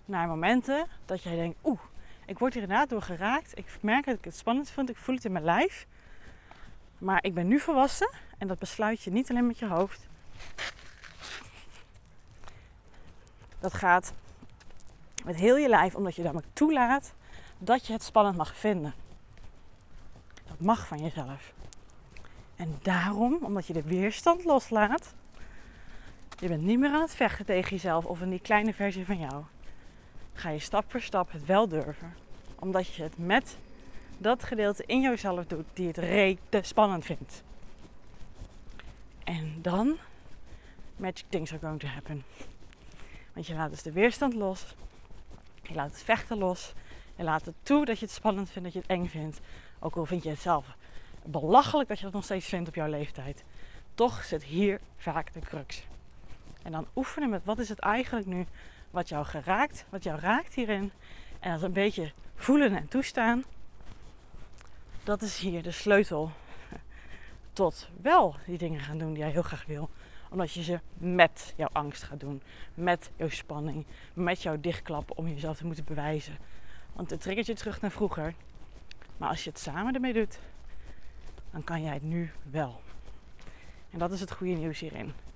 naar 0.05 0.27
momenten 0.27 0.87
dat 1.05 1.23
jij 1.23 1.35
denkt, 1.35 1.57
oeh, 1.63 1.79
ik 2.25 2.39
word 2.39 2.53
hier 2.53 2.61
inderdaad 2.61 2.89
door 2.89 3.01
geraakt. 3.01 3.57
Ik 3.57 3.77
merk 3.81 4.05
dat 4.05 4.17
ik 4.17 4.25
het 4.25 4.37
spannend 4.37 4.69
vind, 4.69 4.89
ik 4.89 4.97
voel 4.97 5.15
het 5.15 5.25
in 5.25 5.31
mijn 5.31 5.43
lijf. 5.43 5.87
Maar 6.97 7.23
ik 7.23 7.33
ben 7.33 7.47
nu 7.47 7.59
volwassen 7.59 8.09
en 8.37 8.47
dat 8.47 8.59
besluit 8.59 9.01
je 9.01 9.11
niet 9.11 9.29
alleen 9.29 9.47
met 9.47 9.59
je 9.59 9.67
hoofd. 9.67 10.07
Dat 13.59 13.73
gaat 13.73 14.13
met 15.25 15.35
heel 15.35 15.57
je 15.57 15.69
lijf, 15.69 15.95
omdat 15.95 16.15
je 16.15 16.23
dan 16.23 16.41
toelaat 16.53 17.13
dat 17.57 17.87
je 17.87 17.93
het 17.93 18.03
spannend 18.03 18.37
mag 18.37 18.55
vinden. 18.55 18.93
Dat 20.47 20.59
mag 20.59 20.87
van 20.87 21.01
jezelf. 21.01 21.53
En 22.55 22.79
daarom, 22.81 23.37
omdat 23.41 23.67
je 23.67 23.73
de 23.73 23.83
weerstand 23.83 24.43
loslaat, 24.43 25.13
je 26.39 26.47
bent 26.47 26.61
niet 26.61 26.79
meer 26.79 26.91
aan 26.91 27.01
het 27.01 27.15
vechten 27.15 27.45
tegen 27.45 27.69
jezelf 27.69 28.05
of 28.05 28.21
in 28.21 28.29
die 28.29 28.39
kleine 28.39 28.73
versie 28.73 29.05
van 29.05 29.19
jou. 29.19 29.43
Ga 30.33 30.49
je 30.49 30.59
stap 30.59 30.91
voor 30.91 31.01
stap 31.01 31.31
het 31.31 31.45
wel 31.45 31.67
durven. 31.67 32.13
Omdat 32.59 32.95
je 32.95 33.03
het 33.03 33.17
met 33.17 33.57
dat 34.17 34.43
gedeelte 34.43 34.83
in 34.85 35.01
jezelf 35.01 35.45
doet 35.45 35.65
die 35.73 35.87
het 35.87 35.97
rete 35.97 36.59
spannend 36.61 37.05
vindt. 37.05 37.43
En 39.23 39.61
dan, 39.61 39.97
magic 40.95 41.25
things 41.29 41.51
are 41.51 41.59
going 41.59 41.79
to 41.79 41.87
happen. 41.87 42.23
Want 43.33 43.47
je 43.47 43.53
laat 43.53 43.69
dus 43.69 43.83
de 43.83 43.91
weerstand 43.91 44.33
los. 44.33 44.75
Je 45.61 45.73
laat 45.73 45.91
het 45.91 46.03
vechten 46.03 46.37
los. 46.37 46.73
Je 47.15 47.23
laat 47.23 47.45
het 47.45 47.55
toe 47.63 47.85
dat 47.85 47.99
je 47.99 48.05
het 48.05 48.13
spannend 48.13 48.49
vindt, 48.49 48.63
dat 48.63 48.73
je 48.73 48.79
het 48.79 48.99
eng 48.99 49.07
vindt. 49.07 49.39
Ook 49.79 49.95
al 49.95 50.05
vind 50.05 50.23
je 50.23 50.29
het 50.29 50.41
zelf 50.41 50.75
belachelijk 51.23 51.89
dat 51.89 51.97
je 51.97 52.03
dat 52.03 52.13
nog 52.13 52.23
steeds 52.23 52.45
vindt 52.45 52.69
op 52.69 52.75
jouw 52.75 52.89
leeftijd. 52.89 53.43
Toch 53.95 54.23
zit 54.23 54.43
hier 54.43 54.79
vaak 54.97 55.33
de 55.33 55.39
crux. 55.39 55.86
En 56.67 56.73
dan 56.73 56.87
oefenen 56.95 57.29
met 57.29 57.43
wat 57.43 57.59
is 57.59 57.69
het 57.69 57.79
eigenlijk 57.79 58.25
nu 58.25 58.45
wat 58.91 59.09
jou 59.09 59.25
geraakt, 59.25 59.85
wat 59.89 60.03
jou 60.03 60.19
raakt 60.19 60.53
hierin. 60.53 60.91
En 61.39 61.51
dat 61.51 61.61
een 61.61 61.73
beetje 61.73 62.11
voelen 62.35 62.75
en 62.75 62.87
toestaan. 62.87 63.43
Dat 65.03 65.21
is 65.21 65.37
hier 65.37 65.63
de 65.63 65.71
sleutel 65.71 66.31
tot 67.53 67.89
wel 68.01 68.35
die 68.45 68.57
dingen 68.57 68.79
gaan 68.79 68.97
doen 68.97 69.09
die 69.09 69.17
jij 69.17 69.31
heel 69.31 69.41
graag 69.41 69.65
wil. 69.65 69.89
Omdat 70.29 70.51
je 70.51 70.63
ze 70.63 70.79
met 70.93 71.53
jouw 71.57 71.69
angst 71.71 72.03
gaat 72.03 72.19
doen. 72.19 72.41
Met 72.73 73.11
jouw 73.15 73.29
spanning. 73.29 73.85
Met 74.13 74.41
jouw 74.41 74.59
dichtklappen 74.59 75.17
om 75.17 75.27
jezelf 75.27 75.57
te 75.57 75.65
moeten 75.65 75.85
bewijzen. 75.85 76.37
Want 76.93 77.09
het 77.09 77.21
triggert 77.21 77.47
je 77.47 77.55
terug 77.55 77.81
naar 77.81 77.91
vroeger. 77.91 78.33
Maar 79.17 79.29
als 79.29 79.43
je 79.43 79.49
het 79.49 79.59
samen 79.59 79.93
ermee 79.93 80.13
doet, 80.13 80.39
dan 81.51 81.63
kan 81.63 81.83
jij 81.83 81.93
het 81.93 82.03
nu 82.03 82.31
wel. 82.51 82.81
En 83.89 83.99
dat 83.99 84.11
is 84.11 84.19
het 84.19 84.31
goede 84.31 84.53
nieuws 84.53 84.79
hierin. 84.79 85.26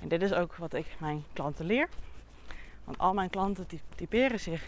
En 0.00 0.08
dit 0.08 0.22
is 0.22 0.32
ook 0.32 0.56
wat 0.56 0.74
ik 0.74 0.86
mijn 0.98 1.24
klanten 1.32 1.66
leer. 1.66 1.88
Want 2.84 2.98
al 2.98 3.14
mijn 3.14 3.30
klanten 3.30 3.66
typeren 3.94 4.40
zich 4.40 4.64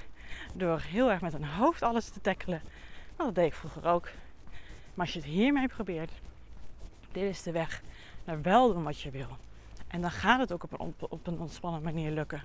door 0.54 0.80
heel 0.80 1.10
erg 1.10 1.20
met 1.20 1.32
hun 1.32 1.44
hoofd 1.44 1.82
alles 1.82 2.08
te 2.08 2.20
tackelen. 2.20 2.62
Nou, 3.16 3.24
dat 3.24 3.34
deed 3.34 3.46
ik 3.46 3.54
vroeger 3.54 3.86
ook. 3.86 4.08
Maar 4.94 5.06
als 5.06 5.12
je 5.12 5.20
het 5.20 5.28
hiermee 5.28 5.68
probeert, 5.68 6.10
dit 7.12 7.22
is 7.22 7.42
de 7.42 7.52
weg 7.52 7.82
naar 8.24 8.42
wel 8.42 8.72
doen 8.72 8.82
wat 8.82 9.00
je 9.00 9.10
wil. 9.10 9.36
En 9.88 10.00
dan 10.00 10.10
gaat 10.10 10.38
het 10.38 10.52
ook 10.52 10.62
op 10.62 10.80
een, 10.80 10.94
op 10.98 11.26
een 11.26 11.40
ontspannen 11.40 11.82
manier 11.82 12.10
lukken. 12.10 12.42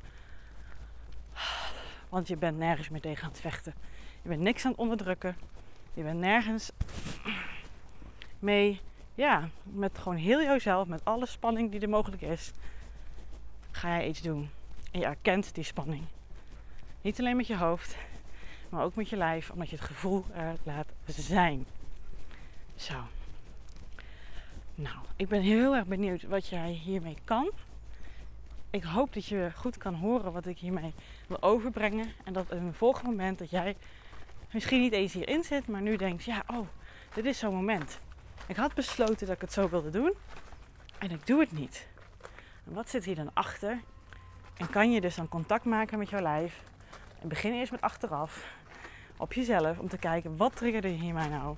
Want 2.09 2.27
je 2.27 2.37
bent 2.37 2.57
nergens 2.57 2.89
meer 2.89 3.01
tegen 3.01 3.23
aan 3.23 3.29
het 3.29 3.39
vechten. 3.39 3.73
Je 4.21 4.29
bent 4.29 4.41
niks 4.41 4.65
aan 4.65 4.71
het 4.71 4.79
onderdrukken. 4.79 5.35
Je 5.93 6.03
bent 6.03 6.19
nergens 6.19 6.71
mee, 8.39 8.81
ja, 9.15 9.49
met 9.63 9.97
gewoon 9.97 10.17
heel 10.17 10.41
jouzelf, 10.41 10.87
met 10.87 11.05
alle 11.05 11.25
spanning 11.25 11.71
die 11.71 11.79
er 11.79 11.89
mogelijk 11.89 12.21
is, 12.21 12.51
ga 13.83 13.89
jij 13.89 14.07
iets 14.07 14.21
doen. 14.21 14.49
En 14.91 14.99
je 14.99 15.05
erkent 15.05 15.55
die 15.55 15.63
spanning. 15.63 16.03
Niet 17.01 17.19
alleen 17.19 17.35
met 17.35 17.47
je 17.47 17.57
hoofd, 17.57 17.95
maar 18.69 18.83
ook 18.83 18.95
met 18.95 19.09
je 19.09 19.17
lijf, 19.17 19.49
omdat 19.49 19.69
je 19.69 19.75
het 19.75 19.85
gevoel 19.85 20.25
er 20.33 20.55
laat 20.63 20.87
zijn. 21.05 21.65
Zo. 22.75 22.93
Nou, 24.75 24.95
ik 25.15 25.27
ben 25.27 25.41
heel 25.41 25.75
erg 25.75 25.85
benieuwd 25.85 26.23
wat 26.23 26.47
jij 26.47 26.71
hiermee 26.71 27.17
kan. 27.23 27.51
Ik 28.69 28.83
hoop 28.83 29.13
dat 29.13 29.25
je 29.25 29.51
goed 29.55 29.77
kan 29.77 29.93
horen 29.93 30.31
wat 30.31 30.45
ik 30.45 30.57
hiermee 30.57 30.93
wil 31.27 31.41
overbrengen. 31.41 32.07
En 32.23 32.33
dat 32.33 32.51
in 32.51 32.57
een 32.57 32.73
volgend 32.73 33.05
moment 33.05 33.39
dat 33.39 33.49
jij 33.49 33.75
misschien 34.51 34.81
niet 34.81 34.93
eens 34.93 35.13
hierin 35.13 35.43
zit, 35.43 35.67
maar 35.67 35.81
nu 35.81 35.95
denkt, 35.95 36.23
ja, 36.23 36.43
oh, 36.47 36.67
dit 37.13 37.25
is 37.25 37.39
zo'n 37.39 37.55
moment. 37.55 37.99
Ik 38.47 38.55
had 38.55 38.73
besloten 38.73 39.27
dat 39.27 39.35
ik 39.35 39.41
het 39.41 39.53
zo 39.53 39.69
wilde 39.69 39.89
doen 39.89 40.13
en 40.99 41.11
ik 41.11 41.27
doe 41.27 41.39
het 41.39 41.51
niet. 41.51 41.91
Wat 42.63 42.89
zit 42.89 43.05
hier 43.05 43.15
dan 43.15 43.33
achter? 43.33 43.81
En 44.57 44.69
kan 44.69 44.91
je 44.91 45.01
dus 45.01 45.15
dan 45.15 45.27
contact 45.27 45.65
maken 45.65 45.97
met 45.97 46.09
jouw 46.09 46.21
lijf? 46.21 46.63
En 47.21 47.27
begin 47.27 47.53
eerst 47.53 47.71
met 47.71 47.81
achteraf. 47.81 48.51
op 49.17 49.33
jezelf 49.33 49.79
om 49.79 49.87
te 49.87 49.97
kijken 49.97 50.37
wat 50.37 50.55
triggerde 50.55 50.87
hier 50.87 51.13
mij 51.13 51.27
nou. 51.27 51.55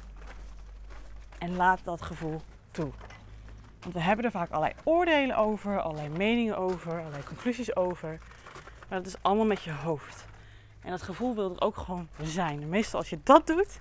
En 1.38 1.56
laat 1.56 1.84
dat 1.84 2.02
gevoel 2.02 2.42
toe. 2.72 2.92
Want 3.80 3.94
we 3.94 4.00
hebben 4.00 4.26
er 4.26 4.32
vaak 4.32 4.50
allerlei 4.50 4.74
oordelen 4.84 5.38
over, 5.38 5.82
allerlei 5.82 6.10
meningen 6.10 6.58
over, 6.58 7.00
allerlei 7.00 7.24
conclusies 7.24 7.76
over. 7.76 8.20
Maar 8.90 8.98
dat 8.98 9.08
is 9.08 9.22
allemaal 9.22 9.46
met 9.46 9.64
je 9.64 9.72
hoofd. 9.72 10.26
En 10.82 10.90
dat 10.90 11.02
gevoel 11.02 11.36
wil 11.36 11.52
er 11.52 11.62
ook 11.62 11.78
gewoon 11.78 12.08
zijn. 12.22 12.62
En 12.62 12.70
meestal 12.70 13.00
als 13.00 13.10
je 13.10 13.20
dat 13.24 13.48
doet, 13.48 13.80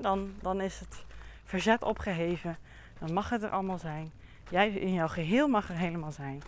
dan, 0.00 0.34
dan 0.40 0.60
is 0.60 0.80
het 0.80 1.04
verzet 1.44 1.82
opgeheven. 1.82 2.58
Dan 2.98 3.12
mag 3.12 3.28
het 3.28 3.42
er 3.42 3.50
allemaal 3.50 3.78
zijn. 3.78 4.12
Jij 4.50 4.70
in 4.70 4.92
jouw 4.92 5.08
geheel 5.08 5.48
mag 5.48 5.68
er 5.68 5.76
helemaal 5.76 6.12
zijn. 6.12 6.42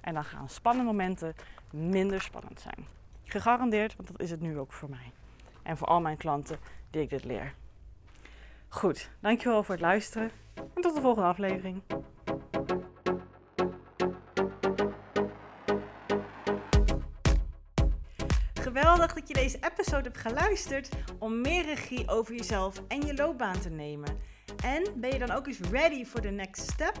En 0.00 0.14
dan 0.14 0.24
gaan 0.24 0.48
spannende 0.48 0.90
momenten 0.90 1.34
minder 1.70 2.20
spannend 2.20 2.60
zijn. 2.60 2.86
Gegarandeerd, 3.24 3.96
want 3.96 4.08
dat 4.08 4.20
is 4.20 4.30
het 4.30 4.40
nu 4.40 4.58
ook 4.58 4.72
voor 4.72 4.90
mij. 4.90 5.12
En 5.62 5.76
voor 5.76 5.86
al 5.86 6.00
mijn 6.00 6.16
klanten 6.16 6.58
die 6.90 7.02
ik 7.02 7.10
dit 7.10 7.24
leer. 7.24 7.54
Goed, 8.68 9.10
dankjewel 9.20 9.62
voor 9.62 9.74
het 9.74 9.84
luisteren. 9.84 10.30
En 10.54 10.82
tot 10.82 10.94
de 10.94 11.00
volgende 11.00 11.28
aflevering. 11.28 11.82
Geweldig 18.54 19.14
dat 19.14 19.28
je 19.28 19.34
deze 19.34 19.58
episode 19.60 20.02
hebt 20.02 20.18
geluisterd 20.18 20.88
om 21.18 21.40
meer 21.40 21.64
regie 21.64 22.08
over 22.08 22.34
jezelf 22.34 22.82
en 22.88 23.00
je 23.00 23.14
loopbaan 23.14 23.58
te 23.60 23.70
nemen. 23.70 24.18
En 24.64 24.86
ben 24.94 25.12
je 25.12 25.18
dan 25.18 25.30
ook 25.30 25.46
eens 25.46 25.60
ready 25.60 26.04
for 26.04 26.20
the 26.20 26.28
next 26.28 26.70
step? 26.70 27.00